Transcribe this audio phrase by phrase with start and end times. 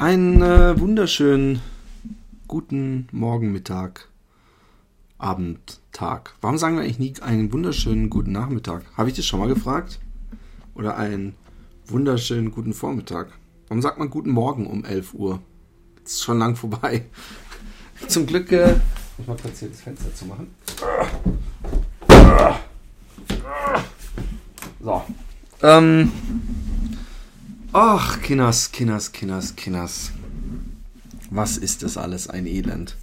[0.00, 1.60] Einen äh, wunderschönen
[2.48, 4.08] guten Morgen, Mittag,
[5.18, 6.36] Abend, Tag.
[6.40, 8.82] Warum sagen wir eigentlich nie einen wunderschönen guten Nachmittag?
[8.96, 10.00] Habe ich das schon mal gefragt?
[10.74, 11.34] Oder einen
[11.86, 13.28] wunderschönen guten Vormittag?
[13.68, 15.42] Warum sagt man guten Morgen um 11 Uhr?
[16.02, 17.04] Das ist schon lang vorbei.
[18.08, 18.50] Zum Glück.
[18.52, 18.76] Äh,
[19.18, 20.54] ich mal kurz hier das Fenster zu machen.
[24.82, 25.02] So.
[25.62, 26.10] Ähm.
[27.72, 30.10] Ach, Kinners, Kinners, Kinners, Kinners.
[31.30, 32.96] Was ist das alles ein Elend?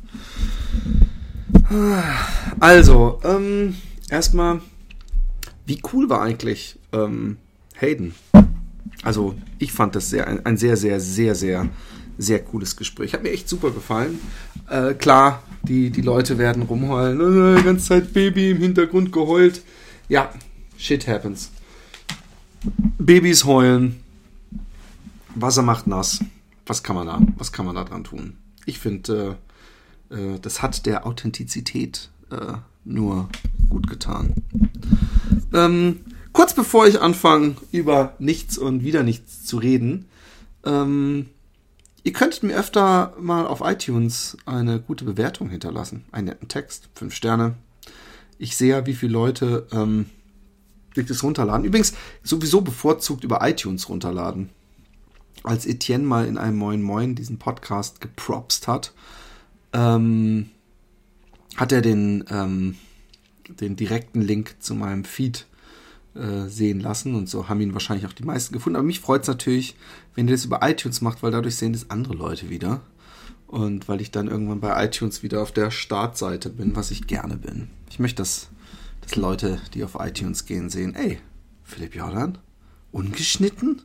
[2.59, 3.75] Also, ähm,
[4.09, 4.59] erstmal,
[5.65, 7.37] wie cool war eigentlich ähm,
[7.79, 8.13] Hayden?
[9.03, 11.69] Also, ich fand das sehr, ein, ein sehr, sehr, sehr, sehr,
[12.17, 13.13] sehr cooles Gespräch.
[13.13, 14.19] Hat mir echt super gefallen.
[14.69, 17.57] Äh, klar, die, die Leute werden rumheulen.
[17.57, 19.61] Äh, ganze Zeit Baby im Hintergrund geheult.
[20.09, 20.33] Ja,
[20.77, 21.51] shit happens.
[22.97, 24.03] Babys heulen.
[25.41, 26.19] Wasser macht nass.
[26.65, 28.37] Was kann man da, was kann man da dran tun?
[28.65, 29.37] Ich finde,
[30.11, 33.29] äh, äh, das hat der Authentizität äh, nur
[33.69, 34.33] gut getan.
[35.53, 36.01] Ähm,
[36.33, 40.05] kurz bevor ich anfange, über nichts und wieder nichts zu reden,
[40.65, 41.27] ähm,
[42.03, 46.05] ihr könntet mir öfter mal auf iTunes eine gute Bewertung hinterlassen.
[46.11, 47.55] Einen netten Text, fünf Sterne.
[48.37, 50.07] Ich sehe ja, wie viele Leute ähm,
[50.95, 51.65] sich das runterladen.
[51.65, 51.93] Übrigens,
[52.23, 54.49] sowieso bevorzugt über iTunes runterladen
[55.43, 58.93] als Etienne mal in einem Moin Moin diesen Podcast gepropst hat,
[59.73, 60.49] ähm,
[61.55, 62.75] hat er den, ähm,
[63.47, 65.47] den direkten Link zu meinem Feed
[66.15, 68.77] äh, sehen lassen und so haben ihn wahrscheinlich auch die meisten gefunden.
[68.77, 69.75] Aber mich freut es natürlich,
[70.15, 72.81] wenn ihr das über iTunes macht, weil dadurch sehen das andere Leute wieder.
[73.47, 77.37] Und weil ich dann irgendwann bei iTunes wieder auf der Startseite bin, was ich gerne
[77.37, 77.69] bin.
[77.89, 78.49] Ich möchte, dass,
[79.01, 81.19] dass Leute, die auf iTunes gehen, sehen, ey,
[81.63, 82.37] Philipp Jordan,
[82.91, 83.83] ungeschnitten?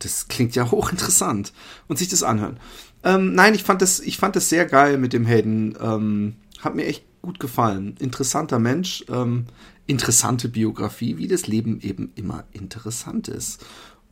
[0.00, 1.52] Das klingt ja hochinteressant
[1.88, 2.58] und sich das anhören.
[3.02, 5.76] Ähm, nein, ich fand das, ich fand das sehr geil mit dem Hayden.
[5.80, 7.96] Ähm, hat mir echt gut gefallen.
[7.98, 9.46] Interessanter Mensch, ähm,
[9.86, 13.64] interessante Biografie, wie das Leben eben immer interessant ist.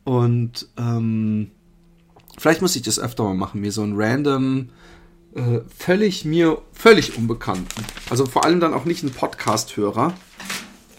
[0.03, 1.51] Und ähm,
[2.37, 4.69] vielleicht muss ich das öfter mal machen, mir so ein random,
[5.35, 7.85] äh, völlig mir, völlig unbekannten.
[8.09, 10.13] Also vor allem dann auch nicht ein Podcast-Hörer,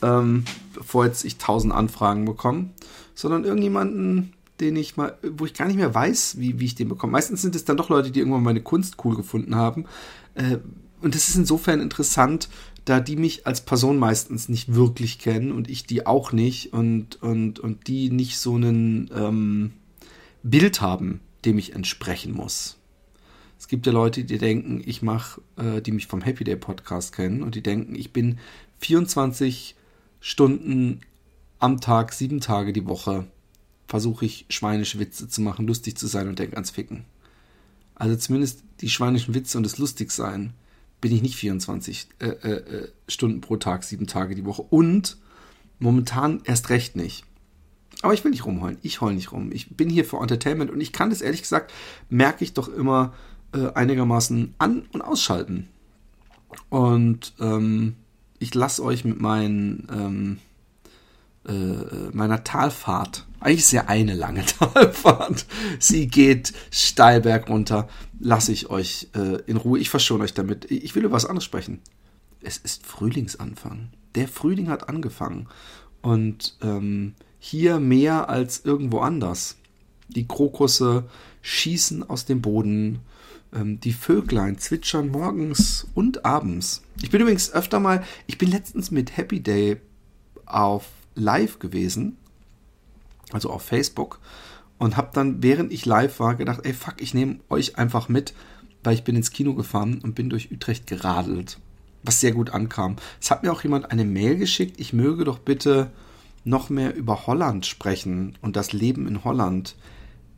[0.03, 2.71] ähm, bevor jetzt ich tausend Anfragen bekomme,
[3.15, 6.89] sondern irgendjemanden, den ich mal, wo ich gar nicht mehr weiß, wie, wie ich den
[6.89, 7.13] bekomme.
[7.13, 9.87] Meistens sind es dann doch Leute, die irgendwann meine Kunst cool gefunden haben.
[10.35, 10.59] Äh,
[11.01, 12.49] und das ist insofern interessant,
[12.85, 17.23] da die mich als Person meistens nicht wirklich kennen und ich die auch nicht und,
[17.23, 19.73] und, und die nicht so ein ähm,
[20.43, 22.79] Bild haben, dem ich entsprechen muss.
[23.59, 27.15] Es gibt ja Leute, die denken, ich mache, äh, die mich vom Happy Day Podcast
[27.15, 28.39] kennen und die denken, ich bin
[28.79, 29.77] 24
[30.21, 31.01] Stunden
[31.59, 33.27] am Tag, sieben Tage die Woche
[33.91, 37.05] versuche ich schweinische Witze zu machen, lustig zu sein und denke ans Ficken.
[37.97, 40.55] Also zumindest die schweinischen Witze und das Lustigsein
[41.01, 44.63] bin ich nicht 24 äh, äh, äh, Stunden pro Tag, sieben Tage die Woche.
[44.63, 45.17] Und
[45.81, 47.25] momentan erst recht nicht.
[48.03, 48.79] Aber ich will nicht rumheulen.
[48.83, 49.51] Ich heul nicht rum.
[49.51, 51.73] Ich bin hier für Entertainment und ich kann das ehrlich gesagt,
[52.09, 53.13] merke ich doch immer
[53.53, 55.69] äh, einigermaßen an- und ausschalten.
[56.69, 57.97] Und ähm,
[58.39, 60.39] ich lasse euch mit meinen ähm,
[61.51, 63.27] äh, meiner Talfahrt.
[63.41, 65.47] Eigentlich ist ja eine lange Talfahrt.
[65.79, 67.89] Sie geht steil berg runter.
[68.19, 69.79] Lasse ich euch äh, in Ruhe.
[69.79, 70.71] Ich verschone euch damit.
[70.71, 71.81] Ich will über was anderes sprechen.
[72.43, 73.91] Es ist Frühlingsanfang.
[74.15, 75.49] Der Frühling hat angefangen.
[76.03, 79.57] Und ähm, hier mehr als irgendwo anders.
[80.09, 81.05] Die Krokusse
[81.43, 83.01] schießen aus dem Boden.
[83.53, 86.83] Ähm, die Vöglein zwitschern morgens und abends.
[87.03, 89.81] Ich bin übrigens öfter mal, ich bin letztens mit Happy Day
[90.47, 90.87] auf
[91.21, 92.17] live gewesen,
[93.33, 94.21] also auf Facebook,
[94.79, 98.35] und habe dann, während ich live war, gedacht, ey fuck, ich nehme euch einfach mit,
[98.83, 101.59] weil ich bin ins Kino gefahren und bin durch Utrecht geradelt,
[102.03, 102.97] was sehr gut ankam.
[103.21, 105.91] Es hat mir auch jemand eine Mail geschickt, ich möge doch bitte
[106.45, 109.77] noch mehr über Holland sprechen und das Leben in Holland.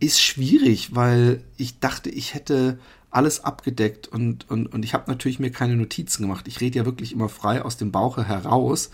[0.01, 2.79] Ist schwierig, weil ich dachte, ich hätte
[3.13, 6.49] alles abgedeckt und, und, und ich habe natürlich mir keine Notizen gemacht.
[6.49, 8.91] Ich rede ja wirklich immer frei aus dem Bauche heraus.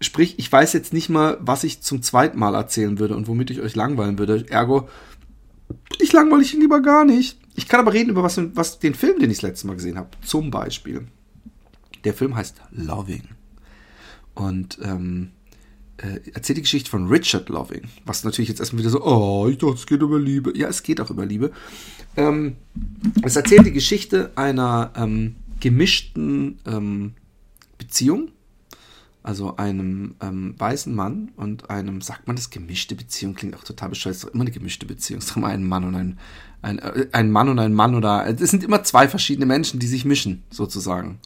[0.00, 3.50] Sprich, ich weiß jetzt nicht mal, was ich zum zweiten Mal erzählen würde und womit
[3.50, 4.44] ich euch langweilen würde.
[4.50, 4.88] Ergo,
[6.00, 7.38] ich langweile ich lieber gar nicht.
[7.54, 9.96] Ich kann aber reden über was, was den Film, den ich das letzte Mal gesehen
[9.96, 10.10] habe.
[10.22, 11.06] Zum Beispiel.
[12.02, 13.22] Der Film heißt Loving.
[14.34, 15.30] Und ähm,
[15.98, 17.82] äh, erzählt die Geschichte von Richard Loving.
[18.04, 20.56] Was natürlich jetzt erstmal wieder so, oh, ich dachte, es geht über Liebe.
[20.56, 21.52] Ja, es geht auch über Liebe.
[22.16, 22.56] Ähm,
[23.22, 27.14] es erzählt die Geschichte einer ähm, gemischten ähm,
[27.78, 28.32] Beziehung
[29.24, 33.88] also einem ähm, weißen Mann und einem, sagt man das, gemischte Beziehung, klingt auch total
[33.88, 36.18] bescheuert, ist doch immer eine gemischte Beziehung, es ist immer ein Mann und ein,
[36.60, 39.86] ein, äh, ein Mann und ein Mann oder, es sind immer zwei verschiedene Menschen, die
[39.86, 41.20] sich mischen, sozusagen.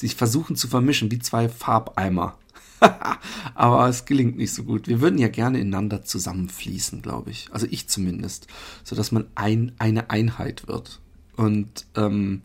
[0.00, 2.36] Die sich versuchen zu vermischen, wie zwei Farbeimer.
[3.54, 4.86] Aber es gelingt nicht so gut.
[4.86, 7.48] Wir würden ja gerne ineinander zusammenfließen, glaube ich.
[7.52, 8.46] Also ich zumindest.
[8.84, 11.00] So dass man ein, eine Einheit wird.
[11.36, 12.42] Und ähm,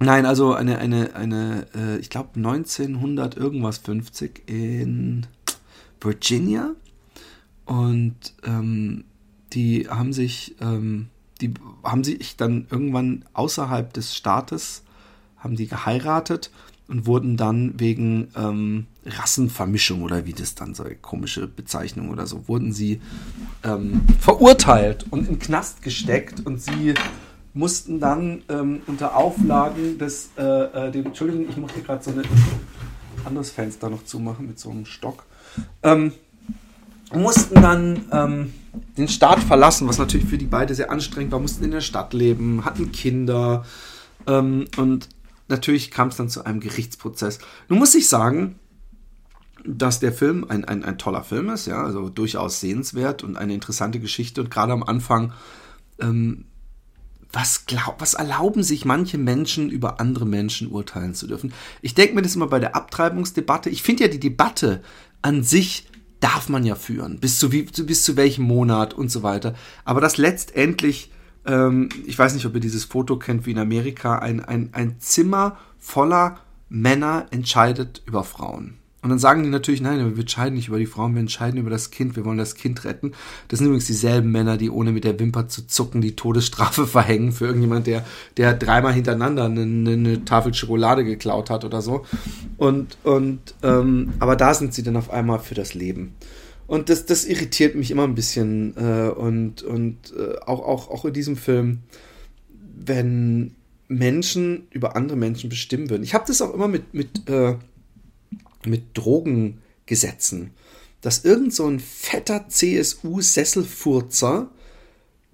[0.00, 5.26] Nein, also eine, eine, eine, äh, ich glaube 1900 irgendwas 50 in
[6.00, 6.74] Virginia.
[7.64, 9.04] Und ähm,
[9.52, 11.08] die haben sich, ähm,
[11.40, 14.82] die haben sich dann irgendwann außerhalb des Staates,
[15.38, 16.50] haben die geheiratet
[16.88, 22.46] und wurden dann wegen ähm, Rassenvermischung oder wie das dann so komische Bezeichnung oder so,
[22.48, 23.00] wurden sie
[23.62, 26.94] ähm, verurteilt und in Knast gesteckt und sie
[27.54, 32.10] mussten dann ähm, unter Auflagen des, äh, äh, dem, Entschuldigung, ich muss hier gerade so
[32.10, 32.22] ein
[33.24, 35.24] anderes Fenster noch zumachen mit so einem Stock,
[35.84, 36.12] ähm,
[37.12, 38.52] mussten dann ähm,
[38.98, 42.12] den Staat verlassen, was natürlich für die beide sehr anstrengend war, mussten in der Stadt
[42.12, 43.64] leben, hatten Kinder
[44.26, 45.08] ähm, und
[45.46, 47.38] natürlich kam es dann zu einem Gerichtsprozess.
[47.68, 48.58] Nun muss ich sagen,
[49.64, 53.54] dass der Film ein, ein, ein toller Film ist, ja, also durchaus sehenswert und eine
[53.54, 55.32] interessante Geschichte und gerade am Anfang
[56.00, 56.46] ähm,
[57.32, 61.52] was, glaub, was erlauben sich manche Menschen über andere Menschen urteilen zu dürfen?
[61.82, 63.70] Ich denke mir das immer bei der Abtreibungsdebatte.
[63.70, 64.82] Ich finde ja die Debatte
[65.22, 65.86] an sich
[66.20, 69.54] darf man ja führen, bis zu, wie, bis zu welchem Monat und so weiter.
[69.84, 71.10] Aber das letztendlich,
[71.44, 74.98] ähm, ich weiß nicht, ob ihr dieses Foto kennt, wie in Amerika, ein, ein, ein
[75.00, 76.38] Zimmer voller
[76.70, 78.78] Männer entscheidet über Frauen.
[79.04, 81.68] Und dann sagen die natürlich, nein, wir entscheiden nicht über die Frauen, wir entscheiden über
[81.68, 83.12] das Kind, wir wollen das Kind retten.
[83.48, 87.32] Das sind übrigens dieselben Männer, die ohne mit der Wimper zu zucken die Todesstrafe verhängen
[87.32, 88.06] für irgendjemand, der,
[88.38, 92.06] der dreimal hintereinander eine, eine Tafel Schokolade geklaut hat oder so.
[92.56, 96.14] Und, und ähm, aber da sind sie dann auf einmal für das Leben.
[96.66, 98.74] Und das, das irritiert mich immer ein bisschen.
[98.78, 101.80] Äh, und und äh, auch, auch, auch in diesem Film,
[102.74, 103.54] wenn
[103.88, 106.04] Menschen über andere Menschen bestimmen würden.
[106.04, 107.56] Ich habe das auch immer mit, mit äh,
[108.66, 110.50] mit Drogengesetzen,
[111.00, 114.50] dass irgend so ein fetter CSU-Sesselfurzer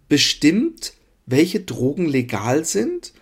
[0.08, 0.94] bestimmt,
[1.26, 3.12] welche Drogen legal sind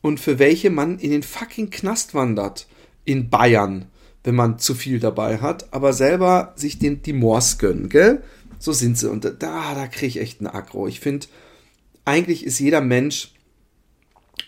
[0.00, 2.66] und für welche man in den fucking Knast wandert
[3.04, 3.86] in Bayern,
[4.24, 8.22] wenn man zu viel dabei hat, aber selber sich den, die Mors gönnen, gell?
[8.58, 9.10] So sind sie.
[9.10, 10.88] Und da, da kriege ich echt einen Aggro.
[10.88, 11.26] Ich finde,
[12.04, 13.32] eigentlich ist jeder Mensch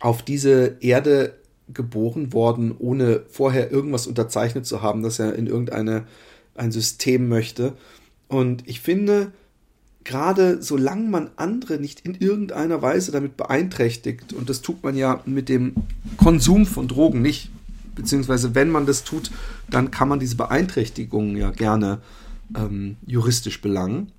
[0.01, 1.40] auf diese Erde
[1.73, 6.05] geboren worden, ohne vorher irgendwas unterzeichnet zu haben, dass er in irgendeine
[6.55, 7.75] ein System möchte.
[8.29, 9.33] Und ich finde,
[10.05, 15.23] gerade solange man andere nicht in irgendeiner Weise damit beeinträchtigt, und das tut man ja
[15.27, 15.75] mit dem
[16.17, 17.51] Konsum von Drogen nicht,
[17.95, 19.31] beziehungsweise wenn man das tut,
[19.69, 22.01] dann kann man diese Beeinträchtigungen ja gerne
[22.57, 24.13] ähm, juristisch belangen,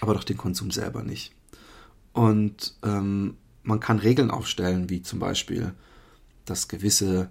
[0.00, 1.32] aber doch den Konsum selber nicht.
[2.12, 5.72] Und ähm, man kann Regeln aufstellen, wie zum Beispiel,
[6.44, 7.30] dass gewisse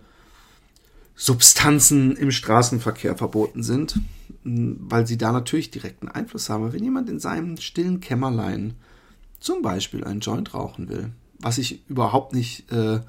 [1.16, 4.00] Substanzen im Straßenverkehr verboten sind,
[4.44, 6.74] weil sie da natürlich direkten Einfluss haben.
[6.74, 8.74] Wenn jemand in seinem stillen Kämmerlein
[9.40, 13.02] zum Beispiel einen Joint rauchen will, was ich überhaupt nicht äh,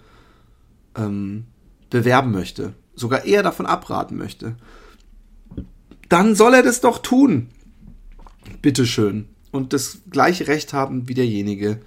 [0.96, 1.44] ähm,
[1.90, 4.56] bewerben möchte, sogar eher davon abraten möchte,
[6.08, 7.48] dann soll er das doch tun.
[8.60, 9.28] Bitteschön.
[9.50, 11.80] Und das gleiche Recht haben wie derjenige,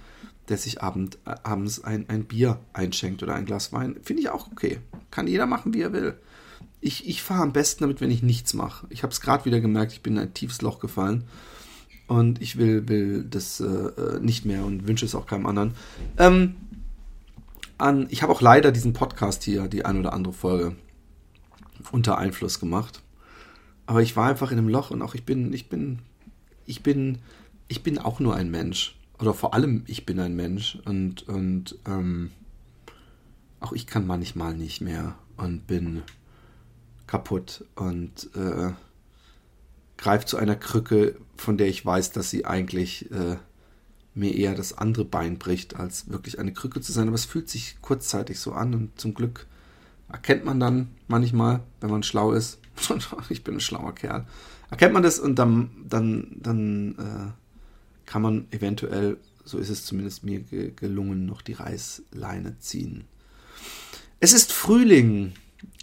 [0.48, 3.96] der sich abend, äh, abends ein, ein Bier einschenkt oder ein Glas Wein.
[4.02, 4.78] Finde ich auch okay.
[5.10, 6.18] Kann jeder machen, wie er will.
[6.80, 8.86] Ich, ich fahre am besten damit, wenn ich nichts mache.
[8.90, 11.24] Ich habe es gerade wieder gemerkt, ich bin in ein tiefes Loch gefallen.
[12.06, 15.74] Und ich will, will das äh, äh nicht mehr und wünsche es auch keinem anderen.
[16.16, 16.54] Ähm,
[17.76, 20.74] an, ich habe auch leider diesen Podcast hier, die ein oder andere Folge,
[21.92, 23.02] unter Einfluss gemacht.
[23.86, 26.00] Aber ich war einfach in einem Loch und auch ich bin, ich bin,
[26.66, 27.18] ich bin,
[27.68, 31.78] ich bin auch nur ein Mensch oder vor allem ich bin ein Mensch und, und
[31.86, 32.30] ähm,
[33.60, 36.02] auch ich kann manchmal nicht mehr und bin
[37.06, 38.72] kaputt und äh,
[39.96, 43.36] greife zu einer Krücke, von der ich weiß, dass sie eigentlich äh,
[44.14, 47.08] mir eher das andere Bein bricht, als wirklich eine Krücke zu sein.
[47.08, 49.46] Aber es fühlt sich kurzzeitig so an und zum Glück
[50.08, 52.58] erkennt man dann manchmal, wenn man schlau ist,
[53.28, 54.26] ich bin ein schlauer Kerl,
[54.70, 57.47] erkennt man das und dann, dann, dann äh,
[58.08, 63.04] kann man eventuell, so ist es zumindest mir gelungen, noch die Reißleine ziehen.
[64.18, 65.34] Es ist Frühling,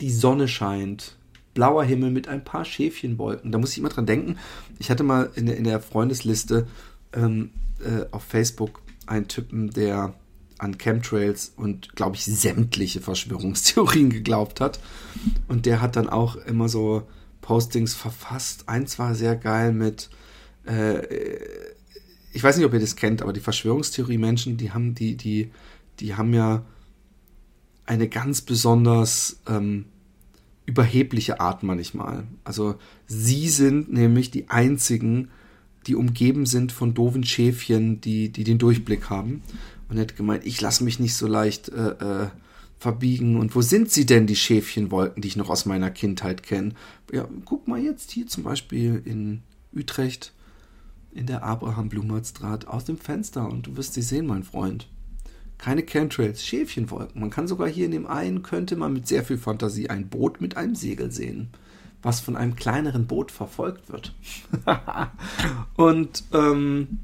[0.01, 1.17] die Sonne scheint,
[1.53, 3.51] blauer Himmel mit ein paar Schäfchenwolken.
[3.51, 4.38] Da muss ich immer dran denken.
[4.79, 6.67] Ich hatte mal in der, in der Freundesliste
[7.13, 10.15] ähm, äh, auf Facebook einen Typen, der
[10.58, 14.79] an Chemtrails und, glaube ich, sämtliche Verschwörungstheorien geglaubt hat.
[15.48, 17.08] Und der hat dann auch immer so
[17.41, 18.67] Postings verfasst.
[18.67, 20.10] Eins war sehr geil mit,
[20.65, 21.03] äh,
[22.35, 25.51] ich weiß nicht, ob ihr das kennt, aber die Verschwörungstheorie-Menschen, die haben, die, die,
[26.01, 26.65] die haben ja
[27.85, 29.85] eine ganz besonders ähm,
[30.65, 32.27] überhebliche Art manchmal.
[32.43, 32.75] Also
[33.07, 35.29] sie sind nämlich die einzigen,
[35.87, 39.41] die umgeben sind von doofen Schäfchen, die, die den Durchblick haben.
[39.87, 42.27] Und er hat gemeint, ich lasse mich nicht so leicht äh, äh,
[42.79, 43.37] verbiegen.
[43.37, 46.73] Und wo sind sie denn, die Schäfchenwolken, die ich noch aus meiner Kindheit kenne?
[47.13, 49.41] Ja, guck mal jetzt hier zum Beispiel in
[49.73, 50.33] Utrecht
[51.15, 54.88] in der Abraham Blumertstraat aus dem Fenster und du wirst sie sehen, mein Freund.
[55.57, 57.19] Keine Chemtrails, Schäfchenwolken.
[57.19, 60.41] Man kann sogar hier in dem einen, könnte man mit sehr viel Fantasie ein Boot
[60.41, 61.50] mit einem Segel sehen
[62.05, 64.13] was von einem kleineren Boot verfolgt wird.
[65.75, 67.00] und ähm,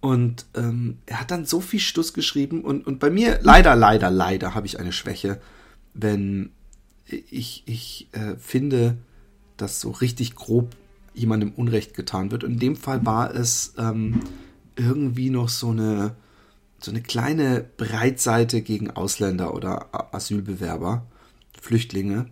[0.00, 4.10] und ähm, er hat dann so viel Stuss geschrieben und, und bei mir, leider, leider,
[4.10, 5.40] leider, habe ich eine Schwäche,
[5.92, 6.50] wenn
[7.04, 8.96] ich, ich äh, finde,
[9.56, 10.74] dass so richtig grob
[11.18, 12.44] jemandem Unrecht getan wird.
[12.44, 14.20] Und in dem Fall war es ähm,
[14.76, 16.14] irgendwie noch so eine,
[16.80, 21.06] so eine kleine Breitseite gegen Ausländer oder Asylbewerber,
[21.60, 22.26] Flüchtlinge.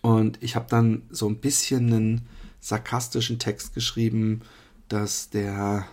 [0.00, 2.20] Und ich habe dann so ein bisschen einen
[2.60, 4.40] sarkastischen Text geschrieben,
[4.88, 5.86] dass der,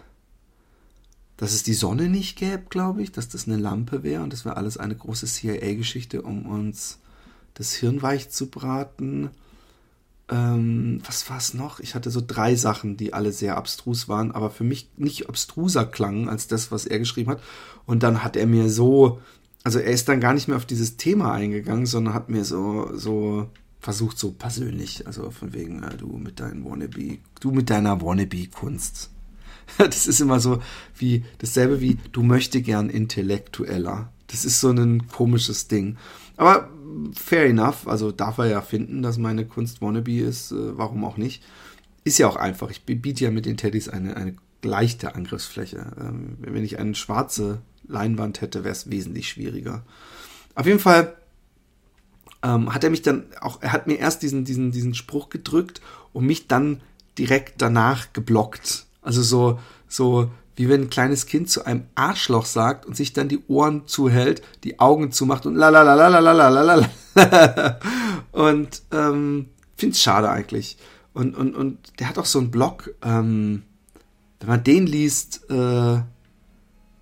[1.37, 4.45] dass es die Sonne nicht gäbe, glaube ich, dass das eine Lampe wäre und das
[4.45, 6.99] wäre alles eine große CIA-Geschichte, um uns
[7.53, 9.29] das Hirn weich zu braten.
[10.29, 11.79] Ähm, was war es noch?
[11.79, 15.85] Ich hatte so drei Sachen, die alle sehr abstrus waren, aber für mich nicht abstruser
[15.85, 17.41] klangen als das, was er geschrieben hat.
[17.85, 19.21] Und dann hat er mir so,
[19.63, 22.91] also er ist dann gar nicht mehr auf dieses Thema eingegangen, sondern hat mir so,
[22.95, 28.01] so versucht so persönlich, also von wegen, äh, du mit deinen Wannabe, du mit deiner
[28.01, 29.11] Wannabe-Kunst.
[29.77, 30.63] Das ist immer so
[30.97, 34.11] wie dasselbe wie du möchte gern intellektueller.
[34.25, 35.97] Das ist so ein komisches Ding.
[36.37, 36.69] Aber
[37.15, 41.17] fair enough, also darf er ja finden, dass meine Kunst Wannabe ist, äh, warum auch
[41.17, 41.43] nicht.
[42.03, 42.69] Ist ja auch einfach.
[42.71, 45.93] Ich biete ja mit den Teddys eine, eine leichte Angriffsfläche.
[45.99, 49.83] Ähm, wenn ich eine schwarze Leinwand hätte, wäre es wesentlich schwieriger.
[50.55, 51.15] Auf jeden Fall
[52.43, 55.81] ähm, hat er mich dann auch, er hat mir erst diesen, diesen, diesen Spruch gedrückt
[56.13, 56.81] und mich dann
[57.17, 58.85] direkt danach geblockt.
[59.01, 63.29] Also so, so, wie wenn ein kleines Kind zu einem Arschloch sagt und sich dann
[63.29, 66.89] die Ohren zuhält, die Augen zumacht und la la la la la la la la.
[68.33, 69.47] Und ähm,
[69.77, 70.77] find's schade eigentlich.
[71.13, 73.63] Und, und, und der hat auch so einen Blog, ähm,
[74.41, 76.01] wenn man den liest, äh,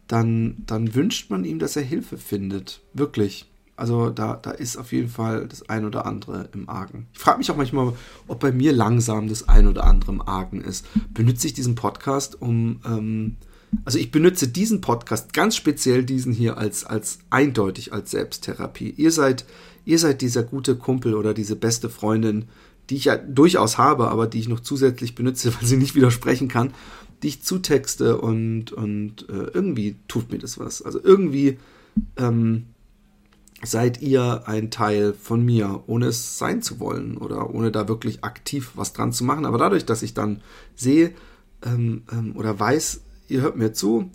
[0.07, 2.81] dann, dann wünscht man ihm, dass er Hilfe findet.
[2.93, 3.51] Wirklich.
[3.75, 7.07] Also da, da ist auf jeden Fall das ein oder andere im Argen.
[7.13, 7.93] Ich frage mich auch manchmal,
[8.27, 10.85] ob bei mir langsam das ein oder andere im Argen ist.
[11.11, 12.81] Benütze ich diesen Podcast, um...
[12.85, 13.37] Ähm,
[13.85, 18.93] also ich benutze diesen Podcast, ganz speziell diesen hier, als, als eindeutig als Selbsttherapie.
[18.95, 19.45] Ihr seid,
[19.85, 22.45] ihr seid dieser gute Kumpel oder diese beste Freundin,
[22.89, 26.47] die ich ja durchaus habe, aber die ich noch zusätzlich benutze, weil sie nicht widersprechen
[26.47, 26.73] kann,
[27.23, 30.81] die ich zutexte und, und äh, irgendwie tut mir das was.
[30.81, 31.57] Also irgendwie
[32.15, 32.67] ähm,
[33.63, 38.23] seid ihr ein Teil von mir, ohne es sein zu wollen oder ohne da wirklich
[38.23, 39.45] aktiv was dran zu machen.
[39.45, 40.41] Aber dadurch, dass ich dann
[40.75, 41.13] sehe
[41.65, 44.11] ähm, ähm, oder weiß, ihr hört mir zu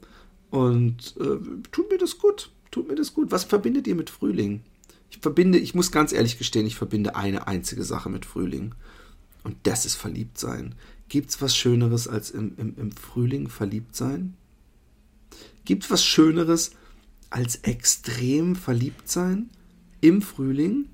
[0.50, 1.38] und äh,
[1.71, 3.31] tut mir das gut, tut mir das gut.
[3.31, 4.62] Was verbindet ihr mit Frühling?
[5.11, 8.75] Ich verbinde, ich muss ganz ehrlich gestehen, ich verbinde eine einzige Sache mit Frühling.
[9.45, 10.75] Und das ist verliebt sein.
[11.09, 14.35] Gibt's was Schöneres als im, im, im Frühling verliebt sein?
[15.64, 16.73] Gibt's was Schöneres
[17.28, 19.50] als extrem verliebt sein
[20.00, 20.88] im Frühling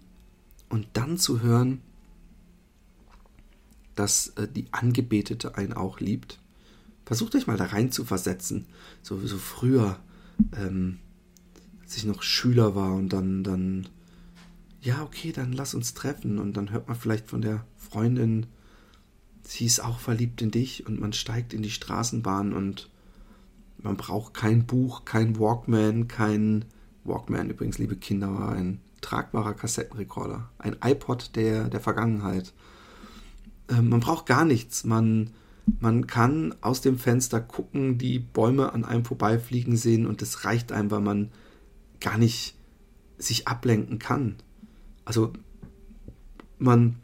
[0.68, 1.80] und dann zu hören,
[3.94, 6.40] dass äh, die Angebetete einen auch liebt.
[7.08, 8.66] Versucht euch mal da rein zu versetzen.
[9.00, 9.98] So, so früher,
[10.54, 10.98] ähm,
[11.80, 13.88] als ich noch Schüler war und dann, dann,
[14.82, 16.38] ja, okay, dann lass uns treffen.
[16.38, 18.44] Und dann hört man vielleicht von der Freundin,
[19.42, 22.90] sie ist auch verliebt in dich und man steigt in die Straßenbahn und
[23.78, 26.66] man braucht kein Buch, kein Walkman, kein
[27.04, 32.52] Walkman übrigens, liebe Kinder, war ein tragbarer Kassettenrekorder, ein iPod der, der Vergangenheit.
[33.70, 34.84] Ähm, man braucht gar nichts.
[34.84, 35.30] Man,
[35.80, 40.72] man kann aus dem Fenster gucken, die Bäume an einem vorbeifliegen sehen und es reicht
[40.72, 41.30] einem, weil man
[42.00, 42.54] gar nicht
[43.18, 44.36] sich ablenken kann.
[45.04, 45.32] Also
[46.58, 46.96] man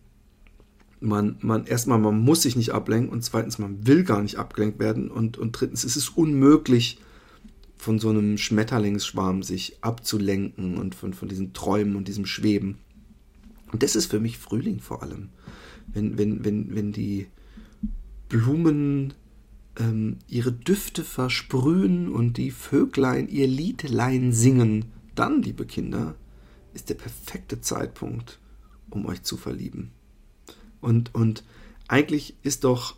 [1.00, 4.78] man, man erstmal, man muss sich nicht ablenken und zweitens, man will gar nicht abgelenkt
[4.78, 6.99] werden und, und drittens, es ist unmöglich,
[7.76, 12.78] von so einem Schmetterlingsschwarm sich abzulenken und von, von diesen Träumen und diesem Schweben.
[13.73, 15.28] Und das ist für mich Frühling vor allem.
[15.88, 17.26] Wenn, wenn, wenn, wenn die
[18.28, 19.14] Blumen
[19.78, 26.14] ähm, ihre Düfte versprühen und die Vöglein ihr Liedlein singen, dann, liebe Kinder,
[26.75, 28.38] ist der perfekte Zeitpunkt,
[28.90, 29.93] um euch zu verlieben.
[30.81, 31.45] Und, und
[31.88, 32.97] eigentlich ist doch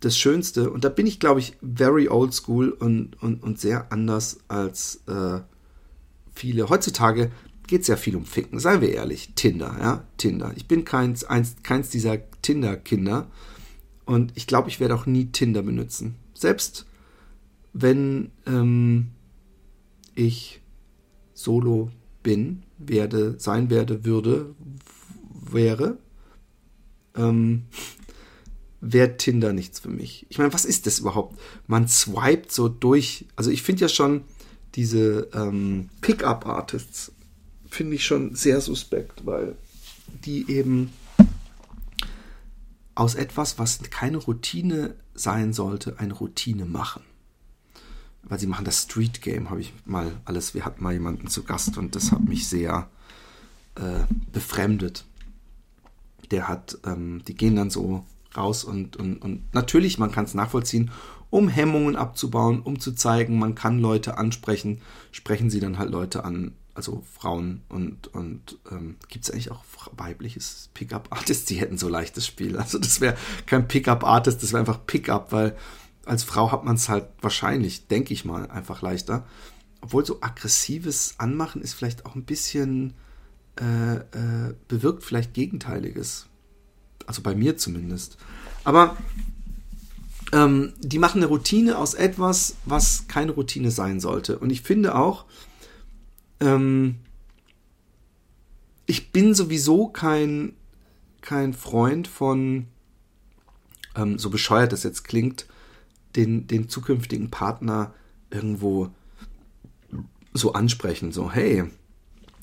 [0.00, 3.92] das Schönste, und da bin ich, glaube ich, very old school und, und, und sehr
[3.92, 5.40] anders als äh,
[6.32, 6.68] viele.
[6.68, 7.32] Heutzutage
[7.66, 9.32] geht es ja viel um Ficken, seien wir ehrlich.
[9.34, 10.52] Tinder, ja, Tinder.
[10.56, 13.28] Ich bin keins, eins, keins dieser Tinder-Kinder
[14.08, 16.14] und ich glaube, ich werde auch nie Tinder benutzen.
[16.32, 16.86] Selbst
[17.74, 19.08] wenn ähm,
[20.14, 20.62] ich
[21.34, 21.90] solo
[22.22, 24.54] bin, werde, sein werde, würde,
[25.30, 25.98] wäre,
[27.16, 27.64] ähm,
[28.80, 30.24] wäre Tinder nichts für mich.
[30.30, 31.38] Ich meine, was ist das überhaupt?
[31.66, 33.26] Man swiped so durch.
[33.36, 34.22] Also ich finde ja schon
[34.74, 37.12] diese ähm, Pickup-Artists
[37.68, 39.54] finde ich schon sehr suspekt, weil
[40.24, 40.94] die eben
[42.98, 47.04] aus etwas, was keine Routine sein sollte, eine Routine machen.
[48.24, 50.52] Weil sie machen das Street Game, habe ich mal alles.
[50.52, 52.90] Wir hatten mal jemanden zu Gast und das hat mich sehr
[53.76, 54.00] äh,
[54.32, 55.04] befremdet.
[56.32, 58.04] Der hat, ähm, die gehen dann so
[58.36, 60.90] raus und, und, und natürlich, man kann es nachvollziehen,
[61.30, 64.80] um Hemmungen abzubauen, um zu zeigen, man kann Leute ansprechen,
[65.12, 69.64] sprechen sie dann halt Leute an, also Frauen und, und ähm, gibt es eigentlich auch
[69.96, 72.56] weibliches Pickup-Artists, die hätten so leichtes Spiel.
[72.56, 73.16] Also das wäre
[73.46, 75.56] kein Pickup-Artist, das wäre einfach Pickup, weil
[76.06, 79.26] als Frau hat man es halt wahrscheinlich, denke ich mal, einfach leichter.
[79.80, 82.94] Obwohl so aggressives Anmachen ist vielleicht auch ein bisschen,
[83.60, 86.26] äh, äh, bewirkt vielleicht Gegenteiliges.
[87.06, 88.18] Also bei mir zumindest.
[88.62, 88.96] Aber
[90.32, 94.38] ähm, die machen eine Routine aus etwas, was keine Routine sein sollte.
[94.38, 95.24] Und ich finde auch,
[96.40, 96.96] ähm,
[98.86, 100.54] ich bin sowieso kein,
[101.20, 102.66] kein Freund von,
[103.94, 105.46] ähm, so bescheuert das jetzt klingt,
[106.16, 107.92] den, den zukünftigen Partner
[108.30, 108.90] irgendwo
[110.32, 111.64] so ansprechen, so, hey,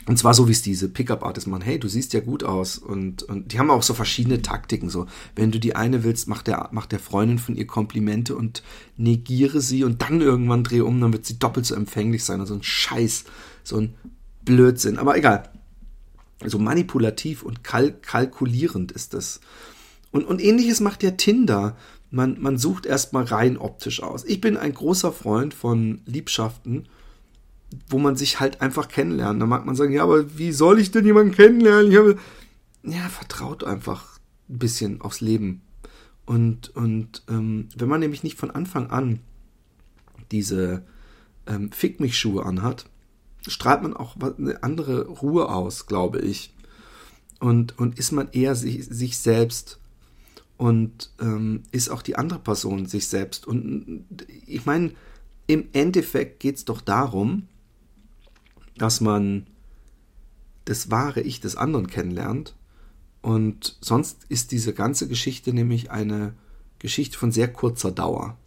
[0.08, 1.64] und zwar so, wie es diese Pickup-Artists machen.
[1.64, 2.78] Hey, du siehst ja gut aus.
[2.78, 4.90] Und, und die haben auch so verschiedene Taktiken.
[4.90, 8.62] So, wenn du die eine willst, mach der, mach der Freundin von ihr Komplimente und
[8.98, 12.40] negiere sie und dann irgendwann dreh um, dann wird sie doppelt so empfänglich sein.
[12.40, 13.26] Und so ein Scheiß,
[13.64, 13.96] so ein
[14.44, 15.00] Blödsinn.
[15.00, 15.50] Aber egal.
[16.46, 19.40] So manipulativ und kalk kalkulierend ist das.
[20.12, 21.78] Und, und ähnliches macht ja Tinder.
[22.12, 24.24] Man, man sucht erstmal rein optisch aus.
[24.24, 26.88] Ich bin ein großer Freund von Liebschaften
[27.90, 29.42] wo man sich halt einfach kennenlernt.
[29.42, 31.92] Da mag man sagen, ja, aber wie soll ich denn jemanden kennenlernen?
[31.92, 32.18] Ich habe,
[32.84, 35.62] ja, vertraut einfach ein bisschen aufs Leben.
[36.26, 39.20] Und, und ähm, wenn man nämlich nicht von Anfang an
[40.32, 40.84] diese
[41.48, 42.86] ähm, Fick mich Schuhe anhat,
[43.48, 46.54] strahlt man auch eine andere Ruhe aus, glaube ich.
[47.40, 49.80] Und, und ist man eher sich, sich selbst
[50.58, 53.46] und ähm, ist auch die andere Person sich selbst.
[53.46, 54.06] Und
[54.48, 54.92] ich meine,
[55.48, 57.48] im Endeffekt geht es doch darum,
[58.78, 59.48] dass man
[60.66, 62.56] das wahre Ich des anderen kennenlernt.
[63.22, 66.34] Und sonst ist diese ganze Geschichte nämlich eine
[66.80, 68.38] Geschichte von sehr kurzer Dauer.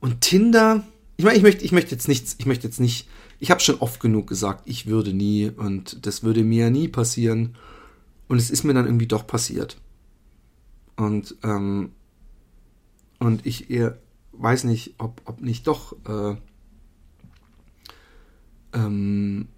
[0.00, 0.84] Und Tinder,
[1.16, 3.08] ich meine, ich möchte, ich möchte jetzt nichts, ich möchte jetzt nicht,
[3.38, 7.56] ich habe schon oft genug gesagt, ich würde nie und das würde mir nie passieren.
[8.28, 9.76] Und es ist mir dann irgendwie doch passiert.
[10.96, 11.92] Und, ähm,
[13.18, 13.98] und ich eher
[14.32, 16.36] weiß nicht, ob, ob nicht doch äh,
[18.72, 19.48] ähm,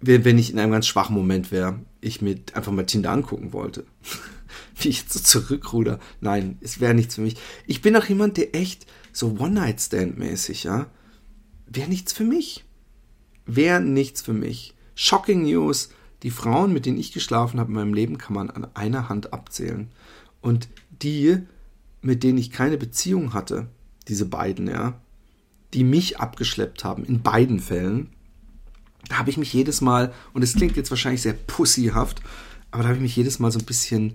[0.00, 3.86] wenn ich in einem ganz schwachen Moment wäre, ich mir einfach mal Tinder angucken wollte.
[4.76, 6.00] Wie ich jetzt so zurückruder.
[6.20, 7.36] Nein, es wäre nichts für mich.
[7.66, 10.86] Ich bin auch jemand, der echt so One-Night-Stand-mäßig, ja,
[11.66, 12.64] wäre nichts für mich.
[13.46, 14.74] Wäre nichts für mich.
[14.94, 15.90] Shocking News.
[16.22, 19.32] Die Frauen, mit denen ich geschlafen habe in meinem Leben, kann man an einer Hand
[19.32, 19.88] abzählen.
[20.40, 21.38] Und die,
[22.00, 23.68] mit denen ich keine Beziehung hatte,
[24.08, 25.00] diese beiden, ja,
[25.74, 28.10] die mich abgeschleppt haben, in beiden Fällen,
[29.08, 32.22] da habe ich mich jedes Mal, und es klingt jetzt wahrscheinlich sehr pussyhaft,
[32.70, 34.14] aber da habe ich mich jedes Mal so ein bisschen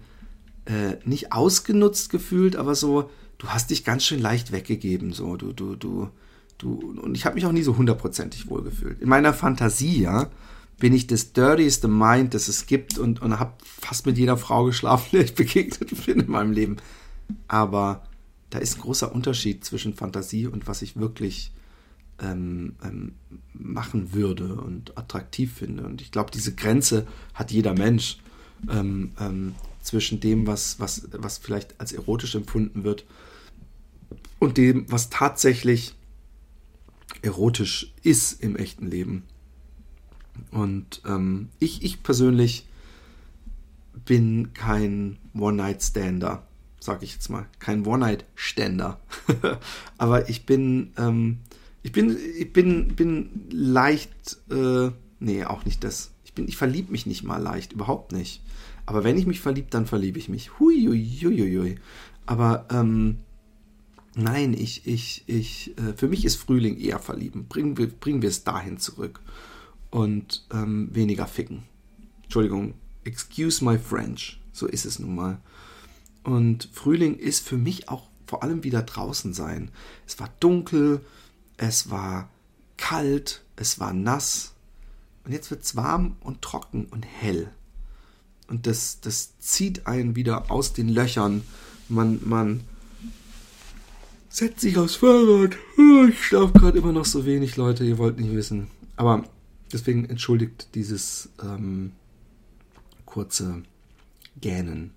[0.66, 5.54] äh, nicht ausgenutzt gefühlt, aber so, du hast dich ganz schön leicht weggegeben, so, du,
[5.54, 6.10] du, du,
[6.58, 9.02] du, und ich habe mich auch nie so hundertprozentig wohl gefühlt.
[9.02, 10.30] In meiner Fantasie, ja,
[10.80, 14.66] bin ich das dirtieste Mind, das es gibt und, und habe fast mit jeder Frau
[14.66, 16.78] geschlafen, der ich begegnet bin in meinem Leben.
[17.48, 18.04] Aber
[18.50, 21.52] da ist ein großer Unterschied zwischen Fantasie und was ich wirklich
[22.20, 23.16] ähm, ähm,
[23.54, 25.86] machen würde und attraktiv finde.
[25.86, 28.18] Und ich glaube, diese Grenze hat jeder Mensch
[28.70, 33.06] ähm, ähm, zwischen dem, was, was, was vielleicht als erotisch empfunden wird
[34.40, 35.96] und dem, was tatsächlich
[37.22, 39.24] erotisch ist im echten Leben.
[40.52, 42.66] Und ähm, ich, ich persönlich
[44.06, 46.47] bin kein One-Night-Stander
[46.88, 47.46] sag ich jetzt mal.
[47.60, 49.02] Kein One-Night-Ständer.
[49.98, 51.40] Aber ich bin, ähm,
[51.84, 56.12] ich bin, ich bin, bin leicht, äh, nee, auch nicht das.
[56.24, 58.42] Ich bin, ich verliebe mich nicht mal leicht, überhaupt nicht.
[58.86, 60.60] Aber wenn ich mich verliebe, dann verliebe ich mich.
[60.60, 61.76] Hui, hui, hui, hui.
[62.26, 63.18] Aber ähm,
[64.16, 67.48] nein, ich, ich, ich, äh, für mich ist Frühling eher verlieben.
[67.50, 69.20] Bringen wir, bringen wir es dahin zurück
[69.90, 71.64] und ähm, weniger ficken.
[72.24, 74.40] Entschuldigung, excuse my French.
[74.54, 75.42] So ist es nun mal.
[76.28, 79.72] Und Frühling ist für mich auch vor allem wieder draußen sein.
[80.06, 81.00] Es war dunkel,
[81.56, 82.30] es war
[82.76, 84.54] kalt, es war nass.
[85.24, 87.50] Und jetzt wird es warm und trocken und hell.
[88.50, 91.44] Und das, das zieht einen wieder aus den Löchern.
[91.88, 92.66] Man, man
[94.28, 95.58] setzt sich aufs Fahrrad.
[96.10, 97.86] Ich schlafe gerade immer noch so wenig, Leute.
[97.86, 98.68] Ihr wollt nicht wissen.
[98.98, 99.24] Aber
[99.72, 101.94] deswegen entschuldigt dieses ähm,
[103.06, 103.64] kurze
[104.42, 104.97] Gähnen.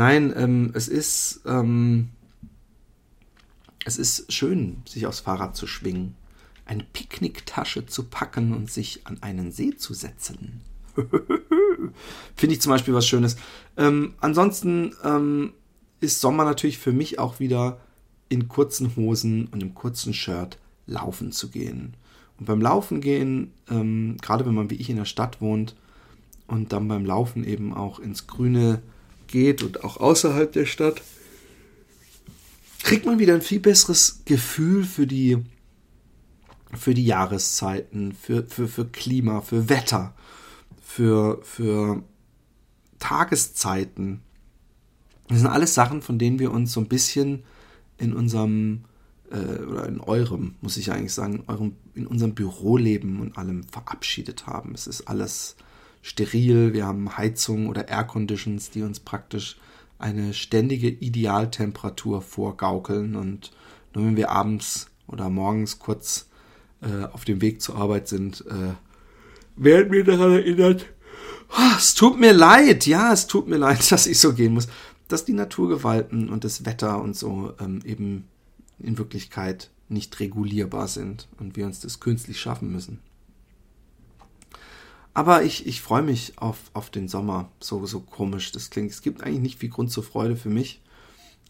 [0.00, 2.08] Nein, ähm, es ist ähm,
[3.84, 6.14] es ist schön, sich aufs Fahrrad zu schwingen,
[6.64, 10.62] eine Picknicktasche zu packen und sich an einen See zu setzen.
[12.34, 13.36] Finde ich zum Beispiel was Schönes.
[13.76, 15.52] Ähm, ansonsten ähm,
[16.00, 17.78] ist Sommer natürlich für mich auch wieder
[18.30, 21.92] in kurzen Hosen und im kurzen Shirt laufen zu gehen.
[22.38, 25.76] Und beim Laufen gehen, ähm, gerade wenn man wie ich in der Stadt wohnt
[26.46, 28.80] und dann beim Laufen eben auch ins Grüne
[29.30, 31.02] geht und auch außerhalb der Stadt,
[32.82, 35.38] kriegt man wieder ein viel besseres Gefühl für die,
[36.72, 40.14] für die Jahreszeiten, für, für, für Klima, für Wetter,
[40.82, 42.02] für, für
[42.98, 44.22] Tageszeiten.
[45.28, 47.44] Das sind alles Sachen, von denen wir uns so ein bisschen
[47.98, 48.84] in unserem
[49.30, 53.64] äh, oder in eurem, muss ich eigentlich sagen, in, eurem, in unserem Büroleben und allem
[53.64, 54.74] verabschiedet haben.
[54.74, 55.56] Es ist alles
[56.02, 59.56] steril, wir haben Heizungen oder Air Conditions, die uns praktisch
[59.98, 63.16] eine ständige Idealtemperatur vorgaukeln.
[63.16, 63.52] Und
[63.94, 66.28] nur wenn wir abends oder morgens kurz
[66.80, 68.74] äh, auf dem Weg zur Arbeit sind, äh,
[69.56, 70.86] werden wir daran erinnert,
[71.50, 74.68] oh, es tut mir leid, ja, es tut mir leid, dass ich so gehen muss,
[75.08, 78.24] dass die Naturgewalten und das Wetter und so ähm, eben
[78.78, 83.00] in Wirklichkeit nicht regulierbar sind und wir uns das künstlich schaffen müssen.
[85.12, 87.50] Aber ich, ich freue mich auf, auf den Sommer.
[87.60, 88.90] So, so komisch das klingt.
[88.90, 90.80] Es gibt eigentlich nicht viel Grund zur Freude für mich.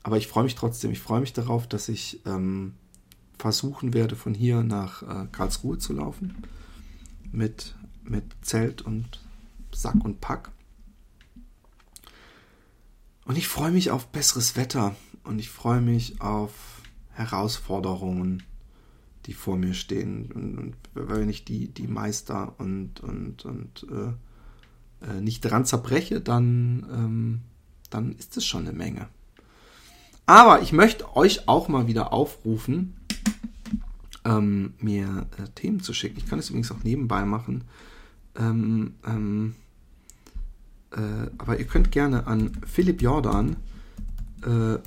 [0.02, 0.90] Aber ich freue mich trotzdem.
[0.92, 2.74] Ich freue mich darauf, dass ich ähm,
[3.38, 6.42] versuchen werde, von hier nach äh, Karlsruhe zu laufen.
[7.32, 9.20] Mit, mit Zelt und
[9.72, 10.50] Sack und Pack.
[13.26, 14.96] Und ich freue mich auf besseres Wetter.
[15.22, 16.52] Und ich freue mich auf
[17.10, 18.42] Herausforderungen
[19.26, 20.30] die vor mir stehen.
[20.32, 26.20] Und, und wenn ich die, die meister und, und, und äh, äh, nicht dran zerbreche,
[26.20, 27.40] dann, ähm,
[27.90, 29.08] dann ist es schon eine Menge.
[30.26, 32.94] Aber ich möchte euch auch mal wieder aufrufen,
[34.24, 36.18] ähm, mir äh, Themen zu schicken.
[36.18, 37.64] Ich kann es übrigens auch nebenbei machen.
[38.36, 39.56] Ähm, ähm,
[40.92, 43.56] äh, aber ihr könnt gerne an Philipp Jordan
[44.44, 44.78] äh,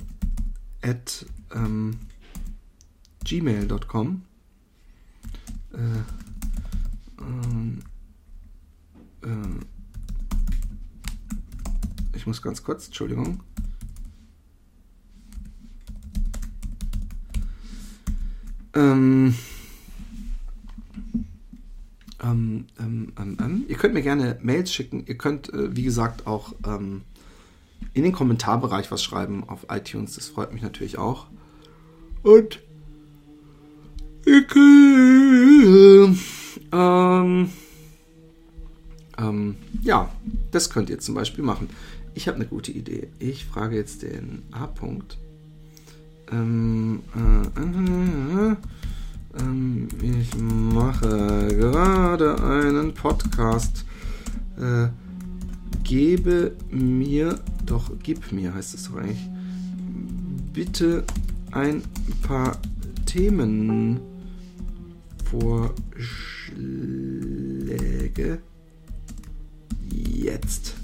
[0.88, 1.98] at ähm,
[3.24, 4.22] gmail.com.
[5.72, 5.78] Äh,
[7.20, 7.82] ähm,
[9.22, 9.26] äh,
[12.16, 13.40] ich muss ganz kurz, Entschuldigung.
[18.74, 19.34] Ähm,
[22.22, 25.04] ähm, ähm, ähm, ähm, ihr könnt mir gerne Mails schicken.
[25.06, 27.02] Ihr könnt, äh, wie gesagt, auch ähm,
[27.92, 30.16] in den Kommentarbereich was schreiben auf iTunes.
[30.16, 31.28] Das freut mich natürlich auch.
[32.22, 32.60] Und
[36.72, 37.50] ähm,
[39.18, 40.10] ähm, ja,
[40.50, 41.68] das könnt ihr zum Beispiel machen.
[42.14, 43.08] Ich habe eine gute Idee.
[43.18, 44.66] Ich frage jetzt den A.
[44.66, 45.16] -Punkt.
[46.30, 48.56] Ähm, äh, äh,
[49.40, 53.84] äh, ich mache gerade einen Podcast.
[54.58, 54.88] Äh,
[55.82, 59.28] gebe mir, doch, gib mir heißt es doch eigentlich,
[60.52, 61.04] bitte
[61.50, 61.82] ein
[62.22, 62.56] paar
[63.06, 64.13] Themen.
[65.24, 65.74] Vorschläge
[69.80, 70.74] jetzt.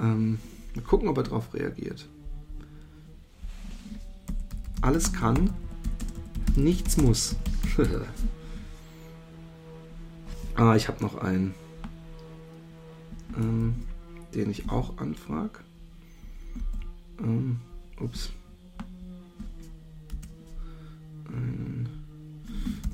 [0.00, 0.38] Ähm,
[0.74, 2.08] mal gucken, ob er darauf reagiert.
[4.80, 5.52] Alles kann,
[6.56, 7.36] nichts muss.
[10.54, 11.54] ah, ich habe noch einen,
[13.36, 13.74] ähm,
[14.34, 15.60] den ich auch anfrage.
[17.22, 17.60] Ähm,
[18.00, 18.30] ups.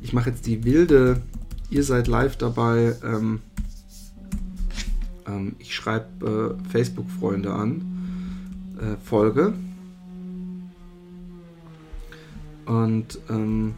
[0.02, 1.22] Ich mache jetzt die wilde
[1.70, 2.94] ihr seid live dabei.
[3.02, 3.40] Ähm,
[5.26, 7.82] ähm, ich schreibe äh, Facebook-Freunde an.
[8.80, 9.54] Äh, Folge.
[12.66, 13.74] Und ähm,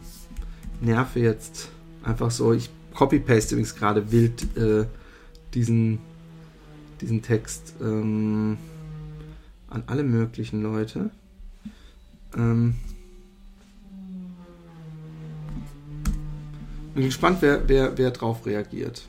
[0.81, 1.69] nerve jetzt
[2.03, 2.53] einfach so.
[2.53, 4.85] Ich copy-paste übrigens gerade wild äh,
[5.53, 5.99] diesen,
[7.01, 8.57] diesen Text ähm,
[9.69, 11.11] an alle möglichen Leute.
[12.35, 12.75] Ähm,
[16.93, 19.07] bin gespannt, wer, wer, wer drauf reagiert.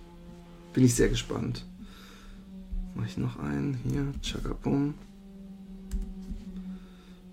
[0.72, 1.64] Bin ich sehr gespannt.
[2.94, 4.12] Mache ich noch einen hier.
[4.22, 4.94] Chakabum.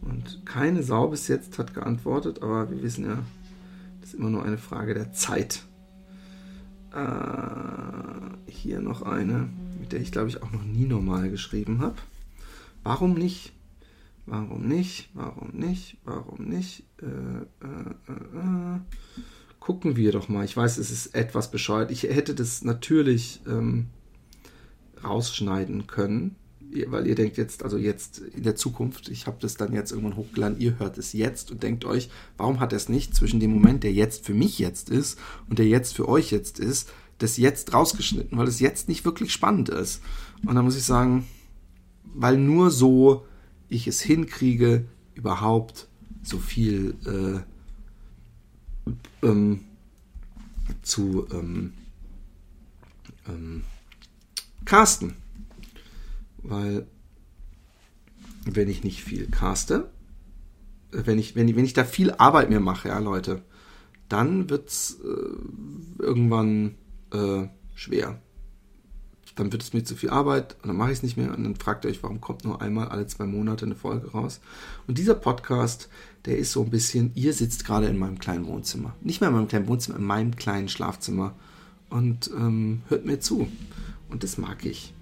[0.02, 3.18] Und keine Sau bis jetzt hat geantwortet, aber wir wissen ja,
[4.00, 5.64] das ist immer nur eine Frage der Zeit.
[6.94, 11.98] Äh, hier noch eine, mit der ich glaube ich auch noch nie normal geschrieben habe.
[12.88, 13.52] Warum nicht?
[14.26, 15.10] Warum nicht?
[15.14, 15.98] Warum nicht?
[16.06, 16.86] Warum nicht?
[17.02, 18.80] Äh, äh, äh, äh.
[19.60, 20.46] gucken wir doch mal.
[20.46, 21.92] Ich weiß, es ist etwas bescheuert.
[21.92, 23.88] Ich hätte das natürlich ähm,
[25.04, 26.38] rausschneiden können,
[26.88, 30.16] weil ihr denkt jetzt, also jetzt in der Zukunft, ich habe das dann jetzt irgendwann
[30.16, 33.52] hochgeladen, ihr hört es jetzt und denkt euch, warum hat er es nicht zwischen dem
[33.52, 35.20] Moment, der jetzt für mich jetzt ist
[35.50, 39.34] und der jetzt für euch jetzt ist, das jetzt rausgeschnitten, weil es jetzt nicht wirklich
[39.34, 40.02] spannend ist.
[40.46, 41.26] Und dann muss ich sagen,
[42.14, 43.26] weil nur so
[43.70, 45.88] ich es hinkriege, überhaupt
[46.24, 47.40] so viel äh,
[49.26, 49.66] ähm,
[50.82, 51.74] zu ähm,
[53.28, 53.64] ähm,
[54.66, 55.16] casten.
[56.44, 56.88] Weil
[58.46, 59.90] wenn ich nicht viel caste,
[60.92, 63.42] wenn ich, wenn ich, wenn ich da viel Arbeit mir mache, ja, Leute,
[64.10, 66.76] dann wird es äh, irgendwann
[67.12, 68.22] äh, schwer.
[69.38, 71.44] Dann wird es mir zu viel Arbeit und dann mache ich es nicht mehr und
[71.44, 74.42] dann fragt ihr euch, warum kommt nur einmal alle zwei Monate eine Folge raus.
[74.88, 75.90] Und dieser Podcast,
[76.26, 78.96] der ist so ein bisschen, ihr sitzt gerade in meinem kleinen Wohnzimmer.
[79.02, 81.36] Nicht mehr in meinem kleinen Wohnzimmer, in meinem kleinen Schlafzimmer
[81.90, 83.48] und ähm, hört mir zu.
[84.10, 84.94] Und das mag ich.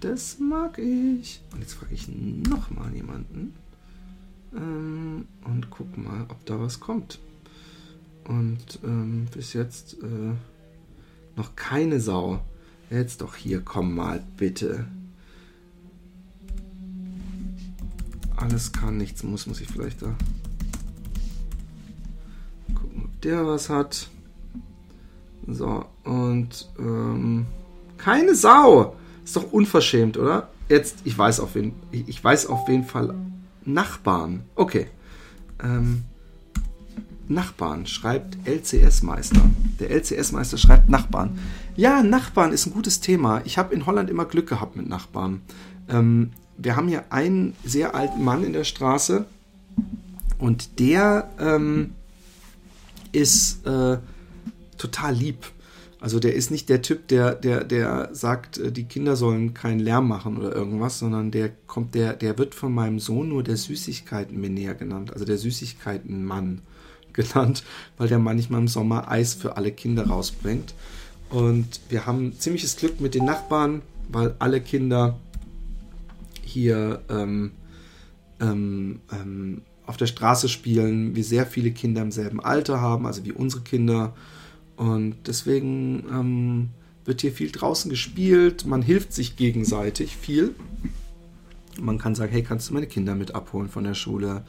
[0.00, 1.40] Das mag ich.
[1.52, 3.54] Und jetzt frage ich nochmal jemanden.
[4.54, 7.20] Ähm, und guck mal, ob da was kommt.
[8.24, 10.34] Und ähm, bis jetzt äh,
[11.36, 12.40] noch keine Sau.
[12.92, 14.86] Jetzt doch hier, komm mal, bitte.
[18.36, 20.14] Alles kann, nichts muss, muss ich vielleicht da
[22.74, 24.08] gucken, ob der was hat.
[25.46, 27.46] So, und ähm,
[27.98, 28.96] keine Sau.
[29.24, 30.48] Ist doch unverschämt, oder?
[30.68, 33.14] Jetzt, ich weiß auf wen, ich weiß auf jeden Fall
[33.64, 34.44] Nachbarn.
[34.54, 34.88] Okay.
[35.62, 36.04] Ähm,
[37.28, 39.40] Nachbarn schreibt LCS-Meister.
[39.80, 41.38] Der LCS-Meister schreibt Nachbarn.
[41.74, 43.40] Ja, Nachbarn ist ein gutes Thema.
[43.44, 45.40] Ich habe in Holland immer Glück gehabt mit Nachbarn.
[45.88, 49.24] Ähm, wir haben hier einen sehr alten Mann in der Straße
[50.38, 51.94] und der ähm,
[53.12, 53.98] ist äh,
[54.76, 55.50] total lieb.
[55.98, 59.80] Also der ist nicht der Typ, der, der, der sagt, äh, die Kinder sollen keinen
[59.80, 63.56] Lärm machen oder irgendwas, sondern der kommt, der, der wird von meinem Sohn nur der
[63.56, 66.60] Süßigkeiten-Menär genannt, also der Süßigkeiten-Mann
[67.14, 67.64] genannt,
[67.96, 70.74] weil der manchmal im Sommer Eis für alle Kinder rausbringt.
[71.32, 75.18] Und wir haben ziemliches Glück mit den Nachbarn, weil alle Kinder
[76.42, 77.52] hier ähm,
[78.38, 83.24] ähm, ähm, auf der Straße spielen, wir sehr viele Kinder im selben Alter haben, also
[83.24, 84.14] wie unsere Kinder
[84.76, 86.68] und deswegen ähm,
[87.04, 88.66] wird hier viel draußen gespielt.
[88.66, 90.54] Man hilft sich gegenseitig viel.
[91.80, 94.44] Man kann sagen, hey, kannst du meine Kinder mit abholen von der Schule?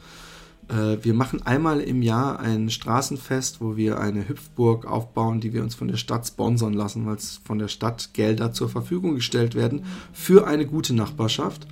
[0.68, 5.62] Äh, wir machen einmal im Jahr ein Straßenfest, wo wir eine Hüpfburg aufbauen, die wir
[5.62, 9.54] uns von der Stadt sponsern lassen, weil es von der Stadt Gelder zur Verfügung gestellt
[9.54, 11.66] werden für eine gute Nachbarschaft.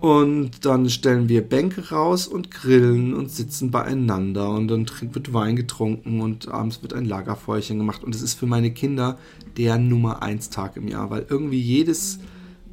[0.00, 5.56] Und dann stellen wir Bänke raus und grillen und sitzen beieinander und dann wird Wein
[5.56, 8.02] getrunken und abends wird ein Lagerfeuerchen gemacht.
[8.02, 9.18] Und es ist für meine Kinder
[9.58, 12.18] der Nummer eins Tag im Jahr, weil irgendwie jedes,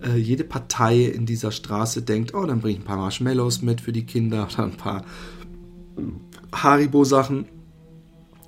[0.04, 3.82] äh, jede Partei in dieser Straße denkt, oh, dann bringe ich ein paar Marshmallows mit
[3.82, 5.06] für die Kinder oder ein paar
[6.54, 7.46] Haribo-Sachen.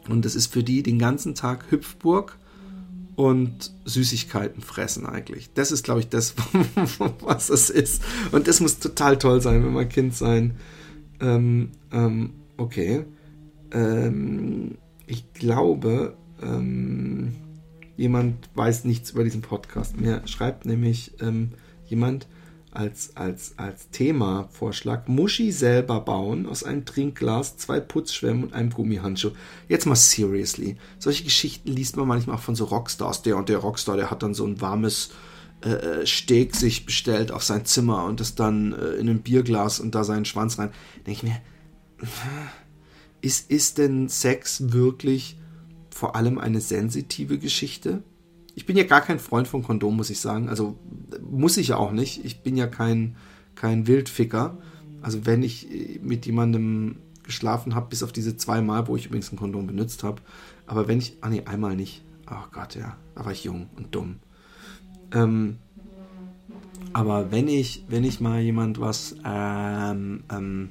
[0.07, 2.37] Und es ist für die den ganzen Tag Hüpfburg
[3.15, 5.53] und Süßigkeiten fressen eigentlich.
[5.53, 6.35] Das ist, glaube ich, das,
[7.21, 8.01] was es ist.
[8.31, 10.55] Und das muss total toll sein, wenn man Kind sein.
[11.19, 13.03] Ähm, ähm, okay.
[13.71, 16.88] Ähm, ich glaube, ähm,
[17.99, 19.99] jemand weiß nichts über diesen Podcast.
[19.99, 21.51] Mir schreibt nämlich ähm,
[21.85, 22.27] jemand,
[22.71, 29.31] als, als, als Thema-Vorschlag Muschi selber bauen aus einem Trinkglas, zwei Putzschwämmen und einem Gummihandschuh.
[29.67, 30.77] Jetzt mal seriously.
[30.97, 33.23] Solche Geschichten liest man manchmal auch von so Rockstars.
[33.23, 35.09] Der und der Rockstar, der hat dann so ein warmes
[35.65, 39.79] äh, äh Steak sich bestellt auf sein Zimmer und das dann äh, in ein Bierglas
[39.79, 40.71] und da seinen Schwanz rein.
[41.07, 41.41] Denke ich mir,
[43.21, 45.38] ist, ist denn Sex wirklich
[45.99, 48.03] vor allem eine sensitive Geschichte.
[48.55, 50.47] Ich bin ja gar kein Freund von Kondom, muss ich sagen.
[50.47, 50.79] Also
[51.29, 52.23] muss ich ja auch nicht.
[52.23, 53.17] Ich bin ja kein,
[53.55, 54.57] kein Wildficker.
[55.01, 55.67] Also wenn ich
[56.01, 60.03] mit jemandem geschlafen habe, bis auf diese zwei Mal, wo ich übrigens ein Kondom benutzt
[60.03, 60.21] habe.
[60.67, 62.01] Aber wenn ich, ah nee, einmal nicht.
[62.31, 64.19] Oh Gott, ja, da war ich jung und dumm.
[65.13, 65.57] Ähm,
[66.93, 70.69] aber wenn ich, wenn ich mal jemand was, ähm, ähm,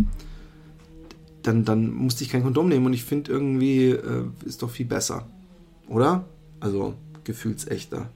[1.42, 4.86] dann, dann musste ich kein Kondom nehmen und ich finde irgendwie, äh, ist doch viel
[4.86, 5.26] besser.
[5.88, 6.24] Oder?
[6.60, 8.10] Also, gefühlsechter.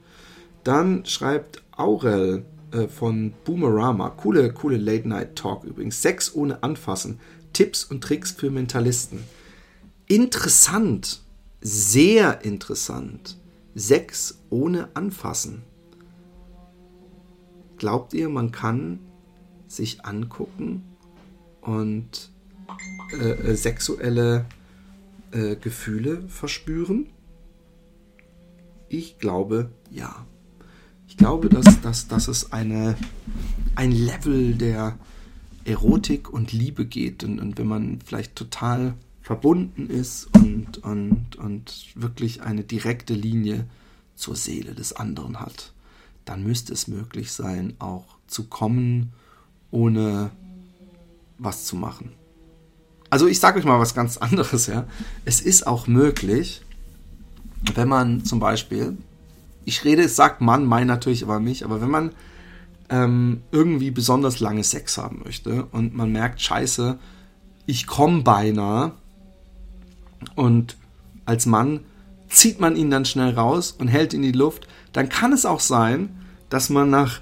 [0.64, 7.20] Dann schreibt Aurel äh, von Boomerama, coole, coole Late-Night-Talk übrigens, Sex ohne Anfassen,
[7.52, 9.20] Tipps und Tricks für Mentalisten.
[10.06, 11.22] Interessant,
[11.60, 13.38] sehr interessant.
[13.74, 15.62] Sex ohne Anfassen.
[17.78, 19.00] Glaubt ihr, man kann
[19.66, 20.82] sich angucken
[21.62, 22.31] und
[23.12, 24.46] äh, äh, sexuelle
[25.32, 27.06] äh, Gefühle verspüren?
[28.88, 30.26] Ich glaube ja.
[31.08, 32.96] Ich glaube, dass, dass, dass es eine,
[33.74, 34.98] ein Level der
[35.64, 37.22] Erotik und Liebe geht.
[37.22, 43.66] Und, und wenn man vielleicht total verbunden ist und, und, und wirklich eine direkte Linie
[44.14, 45.72] zur Seele des anderen hat
[46.24, 49.12] dann müsste es möglich sein, auch zu kommen,
[49.70, 50.30] ohne
[51.38, 52.12] was zu machen.
[53.12, 54.86] Also ich sage euch mal was ganz anderes, ja.
[55.26, 56.62] Es ist auch möglich,
[57.74, 58.96] wenn man zum Beispiel,
[59.66, 62.12] ich rede, es sagt Mann, mein natürlich aber mich, aber wenn man
[62.88, 66.98] ähm, irgendwie besonders lange Sex haben möchte und man merkt, scheiße,
[67.66, 68.92] ich komme beinahe
[70.34, 70.78] und
[71.26, 71.80] als Mann
[72.30, 75.60] zieht man ihn dann schnell raus und hält in die Luft, dann kann es auch
[75.60, 77.20] sein, dass man nach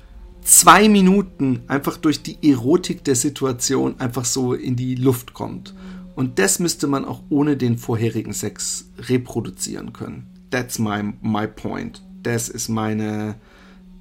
[0.51, 5.75] zwei Minuten einfach durch die Erotik der Situation einfach so in die Luft kommt.
[6.17, 10.27] Und das müsste man auch ohne den vorherigen Sex reproduzieren können.
[10.51, 12.03] That's my, my point.
[12.25, 13.37] Das ist meine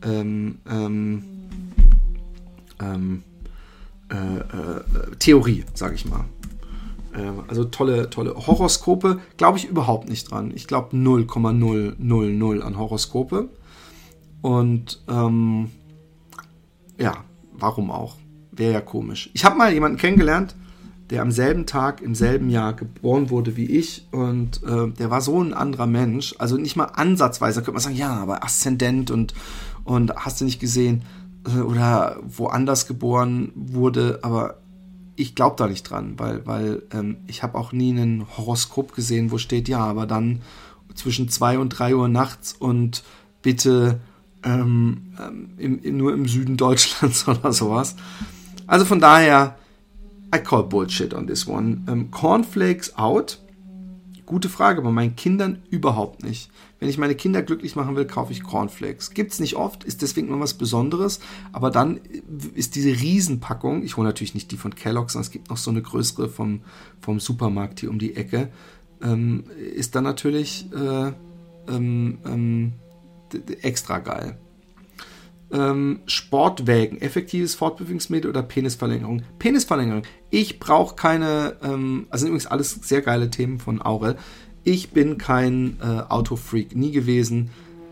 [0.04, 1.24] ähm, ähm,
[2.82, 3.24] ähm,
[4.12, 4.82] äh, äh,
[5.20, 6.26] Theorie, sage ich mal.
[7.16, 9.20] Ähm, also tolle, tolle Horoskope.
[9.38, 10.52] Glaube ich überhaupt nicht dran.
[10.56, 13.50] Ich glaube 0,000 an Horoskope.
[14.42, 15.70] Und ähm,
[17.00, 18.16] ja, warum auch?
[18.52, 19.30] Wäre ja komisch.
[19.34, 20.56] Ich habe mal jemanden kennengelernt,
[21.10, 25.22] der am selben Tag, im selben Jahr geboren wurde wie ich und äh, der war
[25.22, 26.36] so ein anderer Mensch.
[26.38, 29.34] Also nicht mal ansatzweise, könnte man sagen, ja, aber Aszendent und,
[29.84, 31.04] und hast du nicht gesehen
[31.48, 34.60] äh, oder woanders geboren wurde, aber
[35.16, 39.32] ich glaube da nicht dran, weil, weil ähm, ich habe auch nie ein Horoskop gesehen,
[39.32, 40.42] wo steht, ja, aber dann
[40.94, 43.04] zwischen zwei und drei Uhr nachts und
[43.42, 44.00] bitte
[44.44, 47.96] ähm, ähm, im, im, nur im Süden Deutschlands oder sowas.
[48.68, 49.58] Also von daher,
[50.34, 51.84] I call Bullshit on this one.
[51.88, 53.40] Ähm, Cornflakes out.
[54.26, 56.52] Gute Frage, bei meinen Kindern überhaupt nicht.
[56.80, 59.10] Wenn ich meine Kinder glücklich machen will, kaufe ich Cornflakes.
[59.12, 61.20] Gibt es nicht oft, ist deswegen immer was Besonderes.
[61.52, 62.00] Aber dann
[62.54, 65.72] ist diese Riesenpackung, ich hole natürlich nicht die von Kellogg's, sondern es gibt noch so
[65.72, 66.62] eine größere vom,
[67.02, 68.50] vom Supermarkt hier um die Ecke,
[69.02, 71.12] ähm, ist dann natürlich äh,
[71.68, 72.74] ähm, ähm
[73.62, 74.38] extra geil.
[75.52, 79.24] Ähm, Sportwägen, effektives Fortbewegungsmittel oder Penisverlängerung?
[79.40, 80.04] Penisverlängerung.
[80.30, 84.16] Ich brauche keine, ähm, also übrigens alles sehr geile Themen von Aurel.
[84.64, 87.50] Ich bin kein äh, Autofreak, nie gewesen.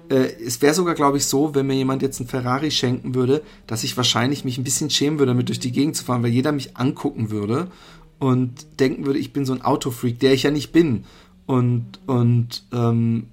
[0.09, 3.41] Äh, es wäre sogar, glaube ich, so, wenn mir jemand jetzt einen Ferrari schenken würde,
[3.65, 6.31] dass ich wahrscheinlich mich ein bisschen schämen würde, damit durch die Gegend zu fahren, weil
[6.31, 7.71] jeder mich angucken würde
[8.19, 11.05] und denken würde, ich bin so ein Autofreak, der ich ja nicht bin.
[11.47, 13.27] Und, und ähm,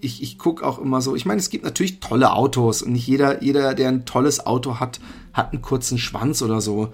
[0.00, 3.06] ich, ich gucke auch immer so, ich meine, es gibt natürlich tolle Autos und nicht
[3.06, 5.00] jeder, jeder, der ein tolles Auto hat,
[5.32, 6.92] hat einen kurzen Schwanz oder so.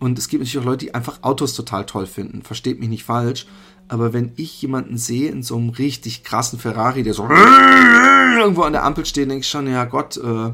[0.00, 2.42] Und es gibt natürlich auch Leute, die einfach Autos total toll finden.
[2.42, 3.46] Versteht mich nicht falsch.
[3.88, 8.72] Aber wenn ich jemanden sehe in so einem richtig krassen Ferrari, der so irgendwo an
[8.72, 10.52] der Ampel steht, denke ich schon, ja Gott, äh,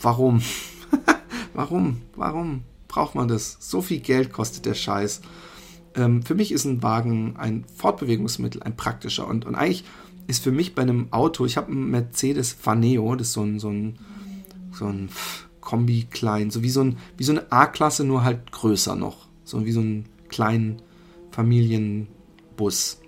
[0.00, 0.42] warum?
[1.54, 2.02] warum?
[2.14, 3.56] Warum braucht man das?
[3.60, 5.22] So viel Geld kostet der Scheiß.
[5.96, 9.26] Ähm, für mich ist ein Wagen ein Fortbewegungsmittel, ein praktischer.
[9.26, 9.84] Und, und eigentlich
[10.26, 13.58] ist für mich bei einem Auto, ich habe einen Mercedes Vaneo, das ist so ein,
[13.58, 13.98] so ein,
[14.72, 15.08] so ein
[15.60, 19.28] Kombi klein, so wie so, ein, wie so eine A-Klasse, nur halt größer noch.
[19.44, 20.82] So wie so ein kleinen
[21.30, 23.00] Familienbus.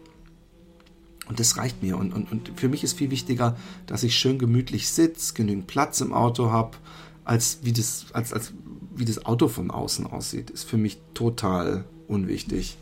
[1.29, 1.97] Und das reicht mir.
[1.99, 6.01] Und, und, und für mich ist viel wichtiger, dass ich schön gemütlich sitze, genügend Platz
[6.01, 6.77] im Auto habe,
[7.25, 8.53] als wie das, als, als
[8.95, 10.51] wie das Auto von außen aussieht.
[10.51, 12.79] Ist für mich total unwichtig.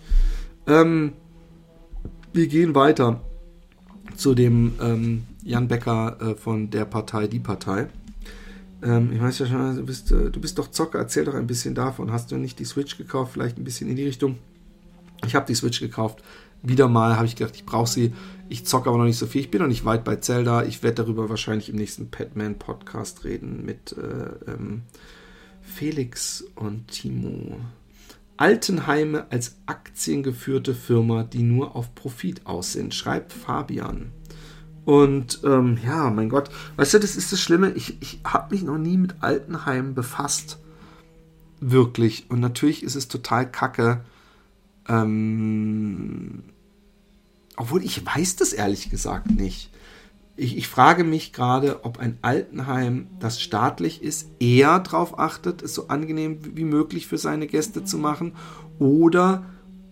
[0.67, 1.15] Ähm,
[2.33, 3.21] wir gehen weiter
[4.17, 7.89] zu dem ähm, Jan Becker äh, von der Partei, die Partei.
[8.83, 11.47] Ähm, ich weiß ja schon, du bist, äh, du bist doch Zocker, erzähl doch ein
[11.47, 12.13] bisschen davon.
[12.13, 13.33] Hast du nicht die Switch gekauft?
[13.33, 14.39] Vielleicht ein bisschen in die Richtung.
[15.27, 16.23] Ich habe die Switch gekauft.
[16.63, 18.13] wieder mal habe ich gedacht, ich brauche sie.
[18.49, 19.41] Ich zocke aber noch nicht so viel.
[19.41, 20.65] Ich bin noch nicht weit bei Zelda.
[20.65, 24.83] Ich werde darüber wahrscheinlich im nächsten Padman-Podcast reden mit äh, ähm,
[25.63, 27.59] Felix und Timo.
[28.37, 34.11] Altenheime als aktiengeführte Firma, die nur auf Profit aus sind, schreibt Fabian.
[34.85, 37.71] Und ähm, ja, mein Gott, weißt du, das ist das Schlimme.
[37.71, 40.59] Ich, ich habe mich noch nie mit Altenheimen befasst.
[41.61, 42.27] Wirklich.
[42.29, 44.05] Und natürlich ist es total kacke.
[44.89, 46.43] Ähm,
[47.57, 49.71] obwohl ich weiß das ehrlich gesagt nicht.
[50.37, 55.75] Ich, ich frage mich gerade, ob ein Altenheim, das staatlich ist, eher darauf achtet, es
[55.75, 58.33] so angenehm wie möglich für seine Gäste zu machen.
[58.79, 59.45] Oder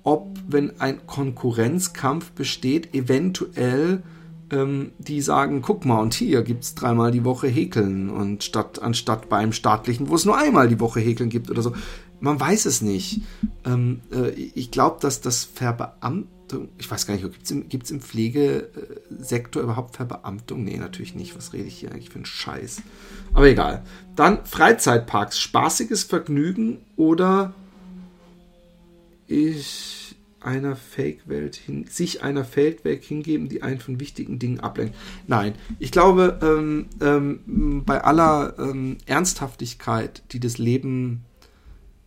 [0.03, 4.03] ob, wenn ein Konkurrenzkampf besteht, eventuell
[4.51, 8.83] ähm, die sagen, guck mal, und hier gibt es dreimal die Woche Häkeln und statt,
[8.83, 11.73] anstatt beim staatlichen, wo es nur einmal die Woche Häkeln gibt oder so.
[12.21, 13.23] Man weiß es nicht.
[13.65, 15.45] Ähm, äh, ich glaube, dass das
[16.53, 17.25] Verbeamtung, ich weiß gar nicht,
[17.69, 20.65] gibt es im, im Pflegesektor überhaupt Verbeamtung?
[20.65, 21.37] Nee, natürlich nicht.
[21.37, 22.83] Was rede ich hier eigentlich für einen Scheiß?
[23.33, 23.83] Aber egal.
[24.17, 27.55] Dann Freizeitparks, spaßiges Vergnügen oder
[29.27, 34.97] ich einer Fake-Welt hin, sich einer Fake-Welt hingeben, die einen von wichtigen Dingen ablenkt.
[35.29, 41.25] Nein, ich glaube, ähm, ähm, bei aller ähm, Ernsthaftigkeit, die das Leben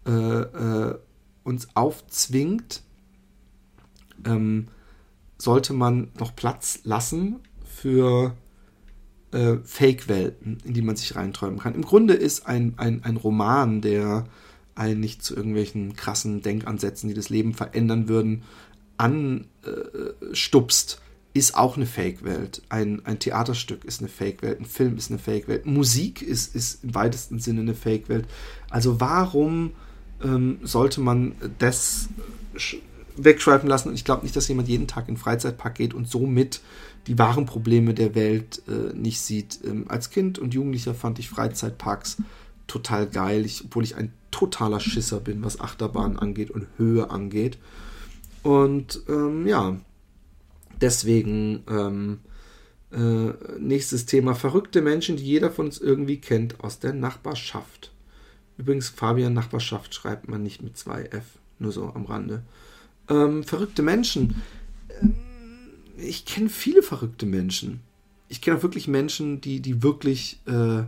[0.05, 0.97] äh, äh,
[1.45, 2.83] uns aufzwingt,
[4.25, 4.67] ähm,
[5.37, 8.35] sollte man noch Platz lassen für
[9.31, 11.75] äh, Fake-Welten, in die man sich reinträumen kann.
[11.75, 14.25] Im Grunde ist ein, ein, ein Roman, der
[14.75, 18.43] einen nicht zu irgendwelchen krassen Denkansätzen, die das Leben verändern würden,
[18.97, 21.01] anstupst,
[21.33, 22.61] ist auch eine Fake-Welt.
[22.69, 26.95] Ein, ein Theaterstück ist eine Fake-Welt, ein Film ist eine Fake-Welt, Musik ist, ist im
[26.95, 28.25] weitesten Sinne eine Fake-Welt.
[28.69, 29.71] Also warum
[30.23, 32.07] ähm, sollte man das
[33.17, 33.89] wegschweifen lassen?
[33.89, 36.61] Und ich glaube nicht, dass jemand jeden Tag in den Freizeitpark geht und somit
[37.07, 39.59] die wahren Probleme der Welt äh, nicht sieht.
[39.65, 42.17] Ähm, als Kind und Jugendlicher fand ich Freizeitparks
[42.67, 47.57] total geil, ich, obwohl ich ein totaler Schisser bin, was Achterbahnen angeht und Höhe angeht.
[48.43, 49.77] Und ähm, ja,
[50.81, 52.19] deswegen ähm,
[52.91, 57.91] äh, nächstes Thema: verrückte Menschen, die jeder von uns irgendwie kennt aus der Nachbarschaft.
[58.57, 61.25] Übrigens, Fabian Nachbarschaft schreibt man nicht mit zwei F,
[61.59, 62.43] nur so am Rande.
[63.09, 64.41] Ähm, verrückte Menschen.
[65.01, 65.15] Ähm,
[65.97, 67.81] ich kenne viele verrückte Menschen.
[68.27, 70.83] Ich kenne auch wirklich Menschen, die, die wirklich äh,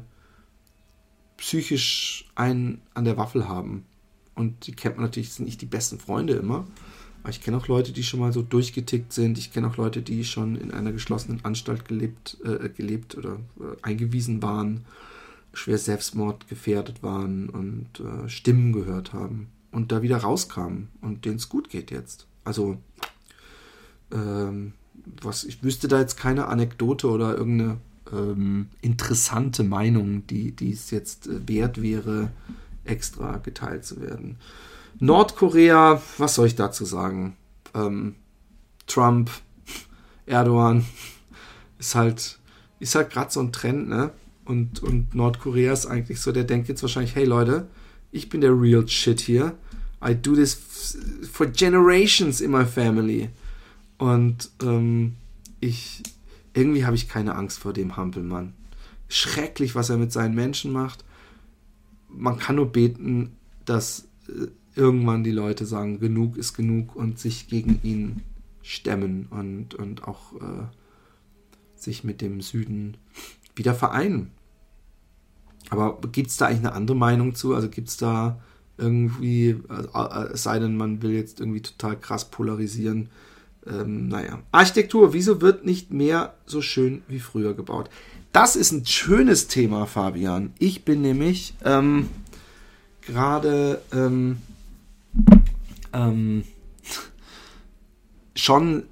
[1.38, 3.86] psychisch einen an der Waffel haben.
[4.36, 6.68] Und die kennt man natürlich, sind nicht die besten Freunde immer.
[7.22, 9.38] Aber ich kenne auch Leute, die schon mal so durchgetickt sind.
[9.38, 13.76] Ich kenne auch Leute, die schon in einer geschlossenen Anstalt gelebt, äh, gelebt oder äh,
[13.82, 14.86] eingewiesen waren,
[15.53, 19.47] schwer selbstmordgefährdet waren und äh, Stimmen gehört haben
[19.78, 22.25] und da wieder rauskamen und denen es gut geht jetzt.
[22.43, 22.78] Also,
[24.11, 24.73] ähm,
[25.21, 27.78] was, ich wüsste da jetzt keine Anekdote oder irgendeine
[28.11, 32.32] ähm, interessante Meinung, die, es jetzt äh, wert wäre,
[32.86, 34.38] extra geteilt zu werden.
[34.97, 37.38] Nordkorea, was soll ich dazu sagen?
[37.75, 38.15] Ähm,
[38.88, 39.30] Trump,
[40.25, 40.86] Erdogan
[41.78, 42.39] ist halt,
[42.80, 44.09] ist halt gerade so ein Trend, ne?
[44.43, 47.67] Und, und Nordkorea ist eigentlich so, der denkt jetzt wahrscheinlich, hey Leute,
[48.11, 49.55] ich bin der real shit hier.
[50.01, 50.97] I do this
[51.31, 53.29] for generations in my family.
[53.97, 55.15] Und ähm,
[55.59, 56.03] ich,
[56.53, 58.53] irgendwie habe ich keine Angst vor dem Hampelmann.
[59.09, 61.03] Schrecklich, was er mit seinen Menschen macht.
[62.09, 63.35] Man kann nur beten,
[63.65, 68.21] dass äh, irgendwann die Leute sagen, genug ist genug und sich gegen ihn
[68.61, 70.67] stemmen und, und auch äh,
[71.75, 72.97] sich mit dem Süden
[73.55, 74.31] wieder vereinen.
[75.69, 77.55] Aber gibt es da eigentlich eine andere Meinung zu?
[77.55, 78.39] Also gibt es da
[78.78, 83.09] irgendwie, äh, es sei denn, man will jetzt irgendwie total krass polarisieren,
[83.65, 84.39] ähm, naja.
[84.51, 87.89] Architektur, wieso wird nicht mehr so schön wie früher gebaut?
[88.32, 90.53] Das ist ein schönes Thema, Fabian.
[90.59, 92.09] Ich bin nämlich ähm,
[93.01, 94.38] gerade ähm,
[95.93, 96.43] ähm,
[98.36, 98.84] schon.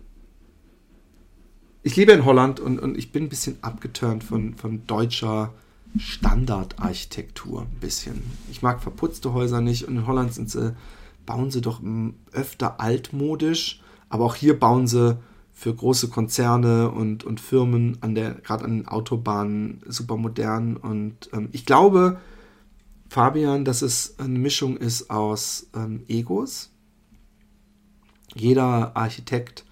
[1.83, 5.53] Ich lebe in Holland und, und ich bin ein bisschen abgeturnt von, von deutscher
[5.97, 7.61] Standardarchitektur.
[7.61, 8.23] Ein bisschen.
[8.51, 10.75] Ich mag verputzte Häuser nicht und in Holland sie,
[11.25, 11.81] bauen sie doch
[12.31, 15.17] öfter altmodisch aber auch hier bauen sie
[15.53, 20.77] für große Konzerne und, und Firmen an der, gerade an den Autobahnen super modern.
[20.77, 22.19] Und ähm, ich glaube,
[23.09, 26.71] Fabian, dass es eine Mischung ist aus ähm, Egos.
[28.33, 29.65] Jeder Architekt,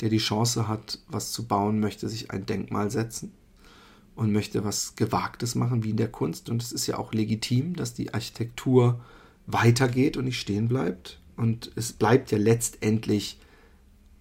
[0.00, 3.32] der die Chance hat, was zu bauen, möchte sich ein Denkmal setzen
[4.16, 6.48] und möchte was Gewagtes machen, wie in der Kunst.
[6.48, 9.00] Und es ist ja auch legitim, dass die Architektur
[9.46, 11.20] weitergeht und nicht stehen bleibt.
[11.36, 13.38] Und es bleibt ja letztendlich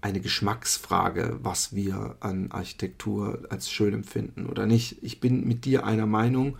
[0.02, 4.98] eine Geschmacksfrage, was wir an Architektur als schön empfinden oder nicht.
[5.02, 6.58] Ich bin mit dir einer Meinung,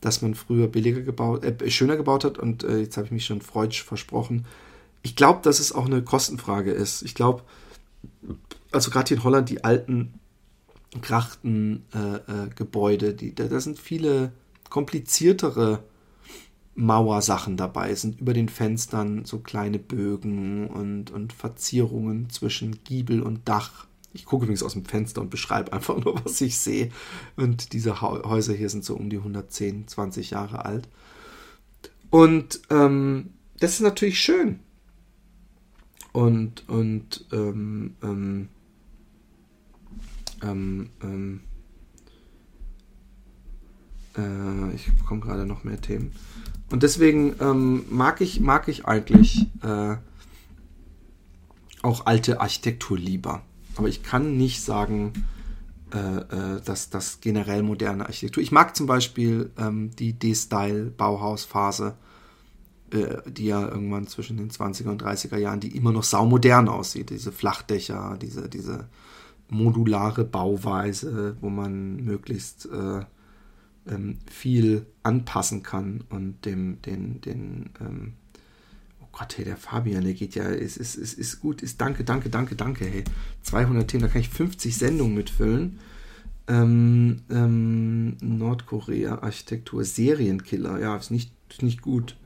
[0.00, 3.24] dass man früher billiger gebaut, äh, schöner gebaut hat und äh, jetzt habe ich mich
[3.24, 4.46] schon freudsch versprochen.
[5.02, 7.02] Ich glaube, dass es auch eine Kostenfrage ist.
[7.02, 7.42] Ich glaube,
[8.70, 10.14] also gerade hier in Holland, die alten
[11.00, 14.32] Krachtengebäude, äh, äh, da, da sind viele
[14.70, 15.84] kompliziertere
[16.74, 17.90] Mauersachen dabei.
[17.90, 23.86] Es sind über den Fenstern so kleine Bögen und, und Verzierungen zwischen Giebel und Dach.
[24.12, 26.90] Ich gucke übrigens aus dem Fenster und beschreibe einfach nur, was ich sehe.
[27.36, 30.88] Und diese Häuser hier sind so um die 110, 20 Jahre alt.
[32.10, 33.30] Und ähm,
[33.60, 34.60] das ist natürlich schön.
[36.12, 38.48] Und, und ähm, ähm,
[40.42, 41.40] ähm, ähm
[44.16, 46.12] äh, ich bekomme gerade noch mehr Themen.
[46.70, 49.96] Und deswegen ähm, mag, ich, mag ich eigentlich äh,
[51.82, 53.42] auch alte Architektur lieber.
[53.76, 55.12] Aber ich kann nicht sagen,
[55.94, 58.42] äh, äh, dass das generell moderne Architektur.
[58.42, 61.96] Ich mag zum Beispiel ähm, die D-Style-Bauhausphase,
[62.90, 67.08] äh, die ja irgendwann zwischen den 20er und 30er Jahren, die immer noch saumodern aussieht.
[67.08, 68.88] Diese Flachdächer, diese, diese
[69.48, 73.04] modulare Bauweise, wo man möglichst äh,
[73.90, 78.12] ähm, viel anpassen kann und dem, den, den, ähm,
[79.00, 82.04] oh Gott, hey, der Fabian, der geht ja, ist, ist, ist, ist gut, ist danke,
[82.04, 83.04] danke, danke, danke, hey.
[83.42, 85.78] 200 Themen, da kann ich 50 Sendungen mitfüllen.
[86.46, 92.16] Ähm, ähm, Nordkorea, Architektur, Serienkiller, ja, ist nicht, ist nicht gut.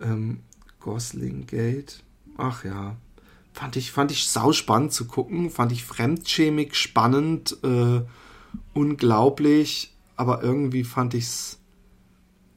[0.00, 0.40] Ähm,
[0.80, 2.02] Gosling Gate,
[2.36, 2.96] ach ja,
[3.58, 8.02] fand ich, fand ich sauspannend zu gucken, fand ich fremdschämig spannend, äh,
[8.72, 11.58] unglaublich aber irgendwie fand ich es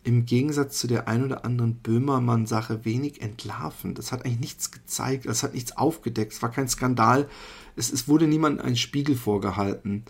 [0.03, 3.99] im Gegensatz zu der ein oder anderen Böhmermann-Sache wenig entlarvend.
[3.99, 7.29] Das hat eigentlich nichts gezeigt, es hat nichts aufgedeckt, es war kein Skandal,
[7.75, 10.05] es, es wurde niemandem ein Spiegel vorgehalten.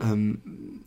[0.00, 0.82] Ähm,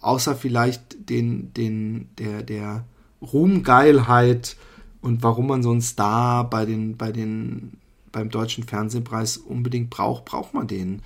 [0.00, 2.86] außer vielleicht den, den, der, der
[3.20, 4.56] Ruhmgeilheit
[5.00, 7.72] und warum man so einen Star bei den, bei den,
[8.16, 11.02] beim deutschen Fernsehpreis unbedingt braucht, braucht man den.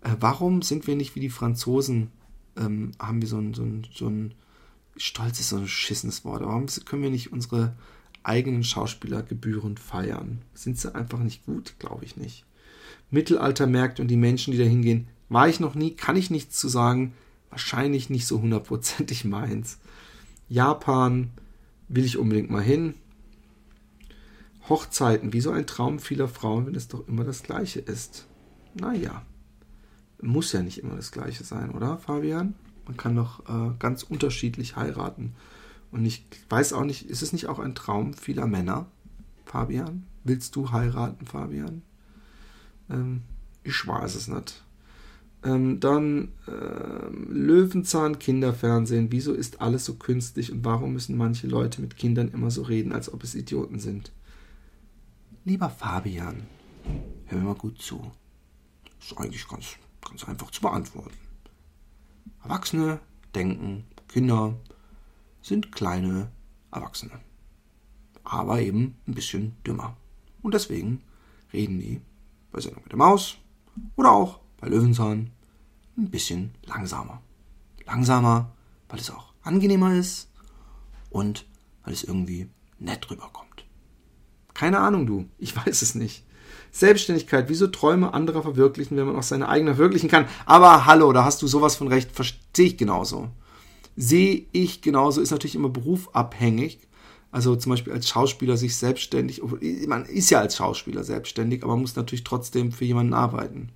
[0.00, 2.10] Äh, warum sind wir nicht wie die Franzosen
[2.56, 4.34] ähm, haben wir so ein, so ein, so ein
[4.96, 6.42] Stolz ist so ein schissenes Wort.
[6.42, 7.76] Warum können wir nicht unsere
[8.24, 10.42] eigenen Schauspieler gebührend feiern?
[10.52, 11.74] Sind sie einfach nicht gut?
[11.78, 12.44] Glaube ich nicht.
[13.12, 16.66] Mittelaltermärkte und die Menschen, die da hingehen, war ich noch nie, kann ich nichts zu
[16.66, 17.12] sagen.
[17.50, 19.78] Wahrscheinlich nicht so hundertprozentig meins.
[20.48, 21.30] Japan
[21.86, 22.94] will ich unbedingt mal hin.
[24.70, 28.26] Hochzeiten, wie so ein Traum vieler Frauen, wenn es doch immer das Gleiche ist.
[28.74, 29.22] Naja
[30.22, 32.54] muss ja nicht immer das Gleiche sein, oder, Fabian?
[32.86, 35.34] Man kann doch äh, ganz unterschiedlich heiraten.
[35.90, 38.86] Und ich weiß auch nicht, ist es nicht auch ein Traum vieler Männer,
[39.44, 40.04] Fabian?
[40.24, 41.82] Willst du heiraten, Fabian?
[42.88, 43.22] Ähm,
[43.64, 44.62] ich weiß es nicht.
[45.42, 49.10] Ähm, dann ähm, Löwenzahn Kinderfernsehen.
[49.10, 52.92] Wieso ist alles so künstlich und warum müssen manche Leute mit Kindern immer so reden,
[52.92, 54.12] als ob es Idioten sind?
[55.44, 56.46] Lieber Fabian,
[57.26, 58.12] hör mir mal gut zu.
[59.00, 59.76] Ist eigentlich ganz
[60.10, 61.16] Ganz einfach zu beantworten.
[62.42, 63.00] Erwachsene
[63.34, 64.54] denken, Kinder
[65.42, 66.30] sind kleine
[66.72, 67.20] Erwachsene.
[68.24, 69.96] Aber eben ein bisschen dümmer.
[70.42, 71.02] Und deswegen
[71.52, 72.00] reden die
[72.50, 73.36] bei Sendung mit der Maus
[73.96, 75.30] oder auch bei Löwenzahn
[75.96, 77.22] ein bisschen langsamer.
[77.86, 78.52] Langsamer,
[78.88, 80.28] weil es auch angenehmer ist
[81.10, 81.46] und
[81.84, 83.49] weil es irgendwie nett rüberkommt.
[84.60, 85.24] Keine Ahnung, du.
[85.38, 86.22] Ich weiß es nicht.
[86.70, 90.26] Selbstständigkeit, wieso Träume anderer verwirklichen, wenn man auch seine eigene verwirklichen kann.
[90.44, 93.30] Aber hallo, da hast du sowas von recht, verstehe ich genauso.
[93.96, 96.78] Sehe ich genauso, ist natürlich immer berufabhängig.
[97.32, 99.40] Also zum Beispiel als Schauspieler sich selbstständig,
[99.86, 103.70] man ist ja als Schauspieler selbstständig, aber muss natürlich trotzdem für jemanden arbeiten.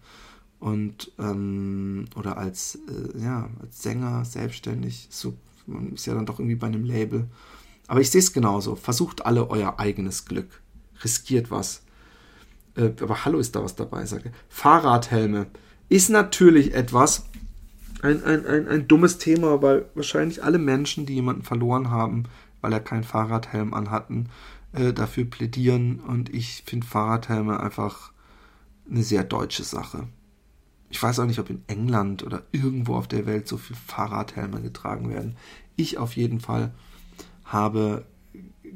[0.61, 5.33] Und ähm, oder als, äh, ja, als Sänger selbstständig, so,
[5.67, 7.27] man ist ja dann doch irgendwie bei einem Label.
[7.87, 8.77] Aber ich sehe es genauso.
[8.77, 10.61] Versucht alle euer eigenes Glück.
[11.03, 11.83] Riskiert was.
[12.77, 15.47] Äh, aber hallo ist da was dabei, sage Fahrradhelme
[15.89, 17.25] ist natürlich etwas,
[18.03, 22.25] ein, ein, ein, ein dummes Thema, weil wahrscheinlich alle Menschen, die jemanden verloren haben,
[22.61, 24.29] weil er keinen Fahrradhelm anhatten,
[24.73, 26.01] äh, dafür plädieren.
[26.01, 28.13] Und ich finde Fahrradhelme einfach
[28.91, 30.09] eine sehr deutsche Sache.
[30.91, 34.61] Ich weiß auch nicht, ob in England oder irgendwo auf der Welt so viele Fahrradhelme
[34.61, 35.37] getragen werden.
[35.77, 36.73] Ich auf jeden Fall
[37.45, 38.05] habe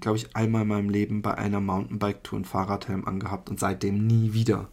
[0.01, 4.33] glaube ich, einmal in meinem Leben bei einer Mountainbike-Tour einen Fahrradhelm angehabt und seitdem nie
[4.33, 4.69] wieder.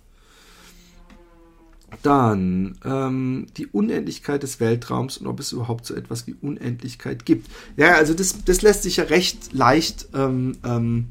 [2.02, 7.50] Dann ähm, die Unendlichkeit des Weltraums und ob es überhaupt so etwas wie Unendlichkeit gibt.
[7.78, 11.08] Ja, also das, das lässt sich ja recht leicht ähm, ähm,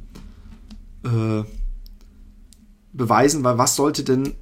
[1.05, 1.45] äh,
[2.93, 4.35] beweisen, weil was sollte denn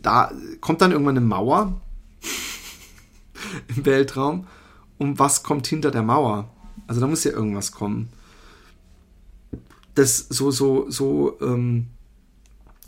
[0.00, 1.80] da kommt dann irgendwann eine Mauer
[3.68, 4.46] im Weltraum.
[4.96, 6.50] Und was kommt hinter der Mauer?
[6.86, 8.10] Also da muss ja irgendwas kommen.
[9.98, 11.86] Das so, so, so, ähm,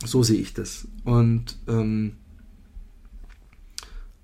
[0.04, 0.86] so sehe ich das.
[1.02, 2.12] Und ähm,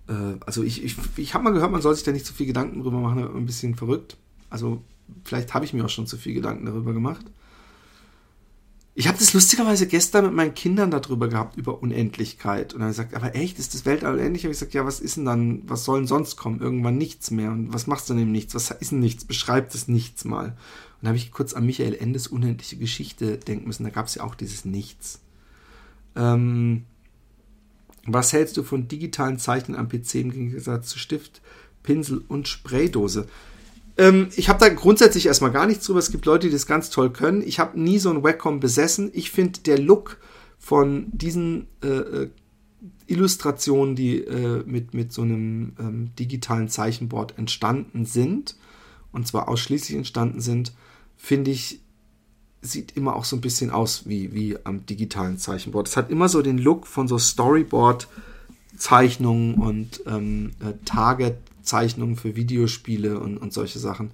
[0.08, 2.46] äh, also ich, ich, ich habe mal gehört, man soll sich da nicht zu viel
[2.46, 4.16] Gedanken drüber machen, ein bisschen verrückt.
[4.50, 4.84] Also
[5.24, 7.26] vielleicht habe ich mir auch schon zu viel Gedanken darüber gemacht.
[8.94, 12.72] Ich habe das lustigerweise gestern mit meinen Kindern darüber gehabt, über Unendlichkeit.
[12.72, 14.44] Und dann gesagt, aber echt, ist das Weltall unendlich?
[14.44, 16.60] Habe ich gesagt, ja, was ist denn dann, was soll denn sonst kommen?
[16.60, 17.50] Irgendwann nichts mehr.
[17.50, 18.54] Und was machst du denn im Nichts?
[18.54, 19.24] Was ist denn nichts?
[19.24, 20.56] Beschreib das Nichts mal.
[20.96, 23.84] Und da habe ich kurz an Michael Endes Unendliche Geschichte denken müssen.
[23.84, 25.20] Da gab es ja auch dieses Nichts.
[26.14, 26.84] Ähm,
[28.06, 31.42] was hältst du von digitalen Zeichnen am PC im Gegensatz zu Stift,
[31.82, 33.26] Pinsel und Spraydose?
[33.98, 35.98] Ähm, ich habe da grundsätzlich erstmal gar nichts drüber.
[35.98, 37.42] Es gibt Leute, die das ganz toll können.
[37.46, 39.10] Ich habe nie so ein Wacom besessen.
[39.12, 40.18] Ich finde der Look
[40.58, 42.30] von diesen äh, äh,
[43.06, 48.56] Illustrationen, die äh, mit, mit so einem ähm, digitalen Zeichenboard entstanden sind,
[49.12, 50.72] und zwar ausschließlich entstanden sind,
[51.16, 51.80] finde ich,
[52.62, 55.88] sieht immer auch so ein bisschen aus wie, wie am digitalen Zeichenboard.
[55.88, 62.36] Es hat immer so den Look von so Storyboard-Zeichnungen und ähm, äh, Target Zeichnungen für
[62.36, 64.12] Videospiele und, und solche Sachen.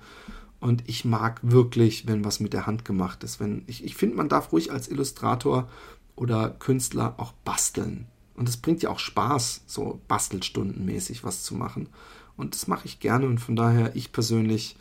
[0.58, 3.40] Und ich mag wirklich, wenn was mit der Hand gemacht ist.
[3.40, 5.68] Wenn, ich ich finde, man darf ruhig als Illustrator
[6.16, 8.06] oder Künstler auch basteln.
[8.34, 11.88] Und es bringt ja auch Spaß, so Bastelstundenmäßig was zu machen.
[12.36, 14.76] Und das mache ich gerne und von daher, ich persönlich,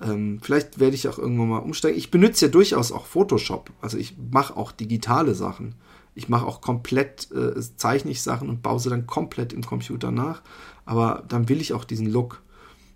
[0.00, 1.98] ähm, vielleicht werde ich auch irgendwann mal umsteigen.
[1.98, 3.70] Ich benutze ja durchaus auch Photoshop.
[3.80, 5.74] Also ich mache auch digitale Sachen.
[6.14, 10.10] Ich mache auch komplett, äh, zeichne ich Sachen und baue sie dann komplett im Computer
[10.10, 10.42] nach
[10.86, 12.42] aber dann will ich auch diesen Look.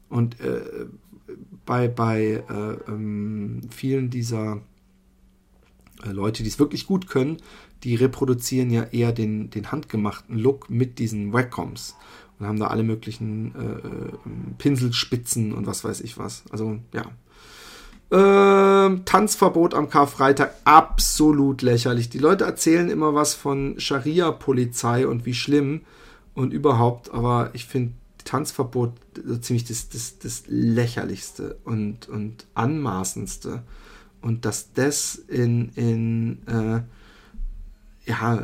[0.09, 0.87] Und äh,
[1.67, 4.63] bei, bei äh, ähm, vielen dieser
[6.05, 7.37] äh, Leute, die es wirklich gut können,
[7.83, 11.97] die reproduzieren ja eher den, den handgemachten Look mit diesen Waccoms
[12.41, 14.12] und haben da alle möglichen äh, äh,
[14.59, 16.43] Pinselspitzen und was weiß ich was.
[16.51, 17.05] Also ja.
[18.12, 22.09] Ähm, Tanzverbot am Karfreitag, absolut lächerlich.
[22.09, 25.82] Die Leute erzählen immer was von Scharia-Polizei und wie schlimm
[26.34, 27.93] und überhaupt, aber ich finde
[28.24, 33.62] Tanzverbot so ziemlich das, das, das lächerlichste und, und anmaßendste.
[34.22, 36.82] Und dass das in, in, äh,
[38.11, 38.43] ja,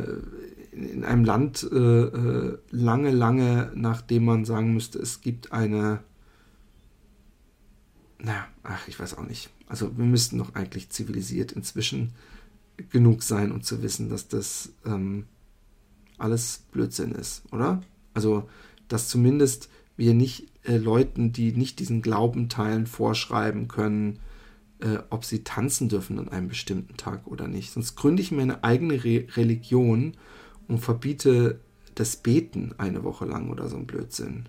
[0.77, 6.03] in einem Land äh, äh, lange, lange, nachdem man sagen müsste, es gibt eine,
[8.19, 9.49] naja, ach, ich weiß auch nicht.
[9.67, 12.13] Also wir müssten doch eigentlich zivilisiert inzwischen
[12.89, 15.25] genug sein, um zu wissen, dass das ähm,
[16.17, 17.81] alles Blödsinn ist, oder?
[18.13, 18.49] Also,
[18.87, 24.19] dass zumindest wir nicht äh, Leuten, die nicht diesen Glauben teilen, vorschreiben können,
[24.79, 27.71] äh, ob sie tanzen dürfen an einem bestimmten Tag oder nicht.
[27.71, 30.13] Sonst gründe ich mir eine eigene Re Religion
[30.67, 31.59] und verbiete
[31.95, 34.47] das Beten eine Woche lang oder so ein Blödsinn.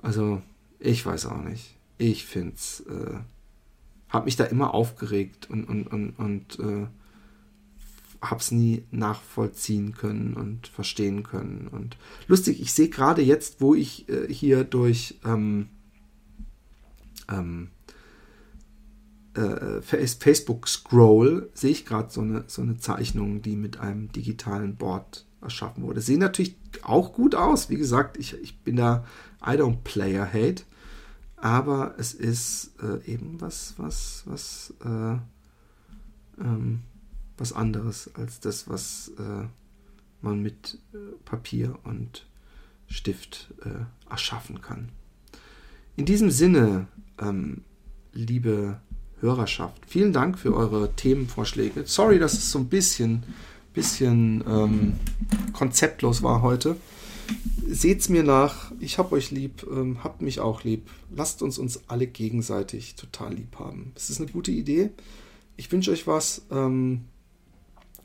[0.00, 0.42] Also,
[0.78, 1.76] ich weiß auch nicht.
[1.98, 3.18] Ich finde es, äh,
[4.08, 6.86] habe mich da immer aufgeregt und, und, und, und äh,
[8.20, 11.68] habe es nie nachvollziehen können und verstehen können.
[11.68, 11.96] Und
[12.28, 15.68] lustig, ich sehe gerade jetzt, wo ich äh, hier durch ähm,
[17.28, 17.70] ähm,
[19.34, 24.76] äh, Facebook scroll, sehe ich gerade so eine, so eine Zeichnung, die mit einem digitalen
[24.76, 26.00] Board erschaffen wurde.
[26.00, 27.70] Sehen natürlich auch gut aus.
[27.70, 29.04] Wie gesagt, ich, ich bin da,
[29.44, 30.62] I don't player hate.
[31.36, 35.18] Aber es ist äh, eben was, was, was, äh,
[36.40, 36.82] ähm,
[37.36, 39.46] was anderes als das, was äh,
[40.20, 42.26] man mit äh, Papier und
[42.86, 44.90] Stift äh, erschaffen kann.
[45.96, 46.86] In diesem Sinne,
[47.18, 47.62] ähm,
[48.12, 48.80] liebe
[49.22, 51.84] Hörerschaft, vielen Dank für eure Themenvorschläge.
[51.86, 53.22] Sorry, dass es so ein bisschen,
[53.72, 54.94] bisschen ähm,
[55.52, 56.76] konzeptlos war heute.
[57.66, 58.72] Seht's mir nach.
[58.80, 59.64] Ich hab euch lieb.
[59.70, 60.90] Ähm, habt mich auch lieb.
[61.14, 63.92] Lasst uns uns alle gegenseitig total lieb haben.
[63.94, 64.90] Es ist eine gute Idee.
[65.56, 66.42] Ich wünsche euch was.
[66.50, 67.04] Ähm,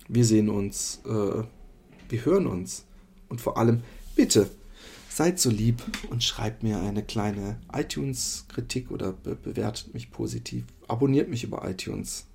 [0.07, 1.43] wir sehen uns, äh,
[2.09, 2.85] wir hören uns.
[3.27, 3.81] Und vor allem,
[4.15, 4.49] bitte,
[5.09, 10.63] seid so lieb und schreibt mir eine kleine iTunes-Kritik oder be bewertet mich positiv.
[10.87, 12.25] Abonniert mich über iTunes.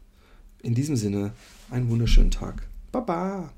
[0.62, 1.32] In diesem Sinne,
[1.70, 2.68] einen wunderschönen Tag.
[2.92, 3.52] Baba!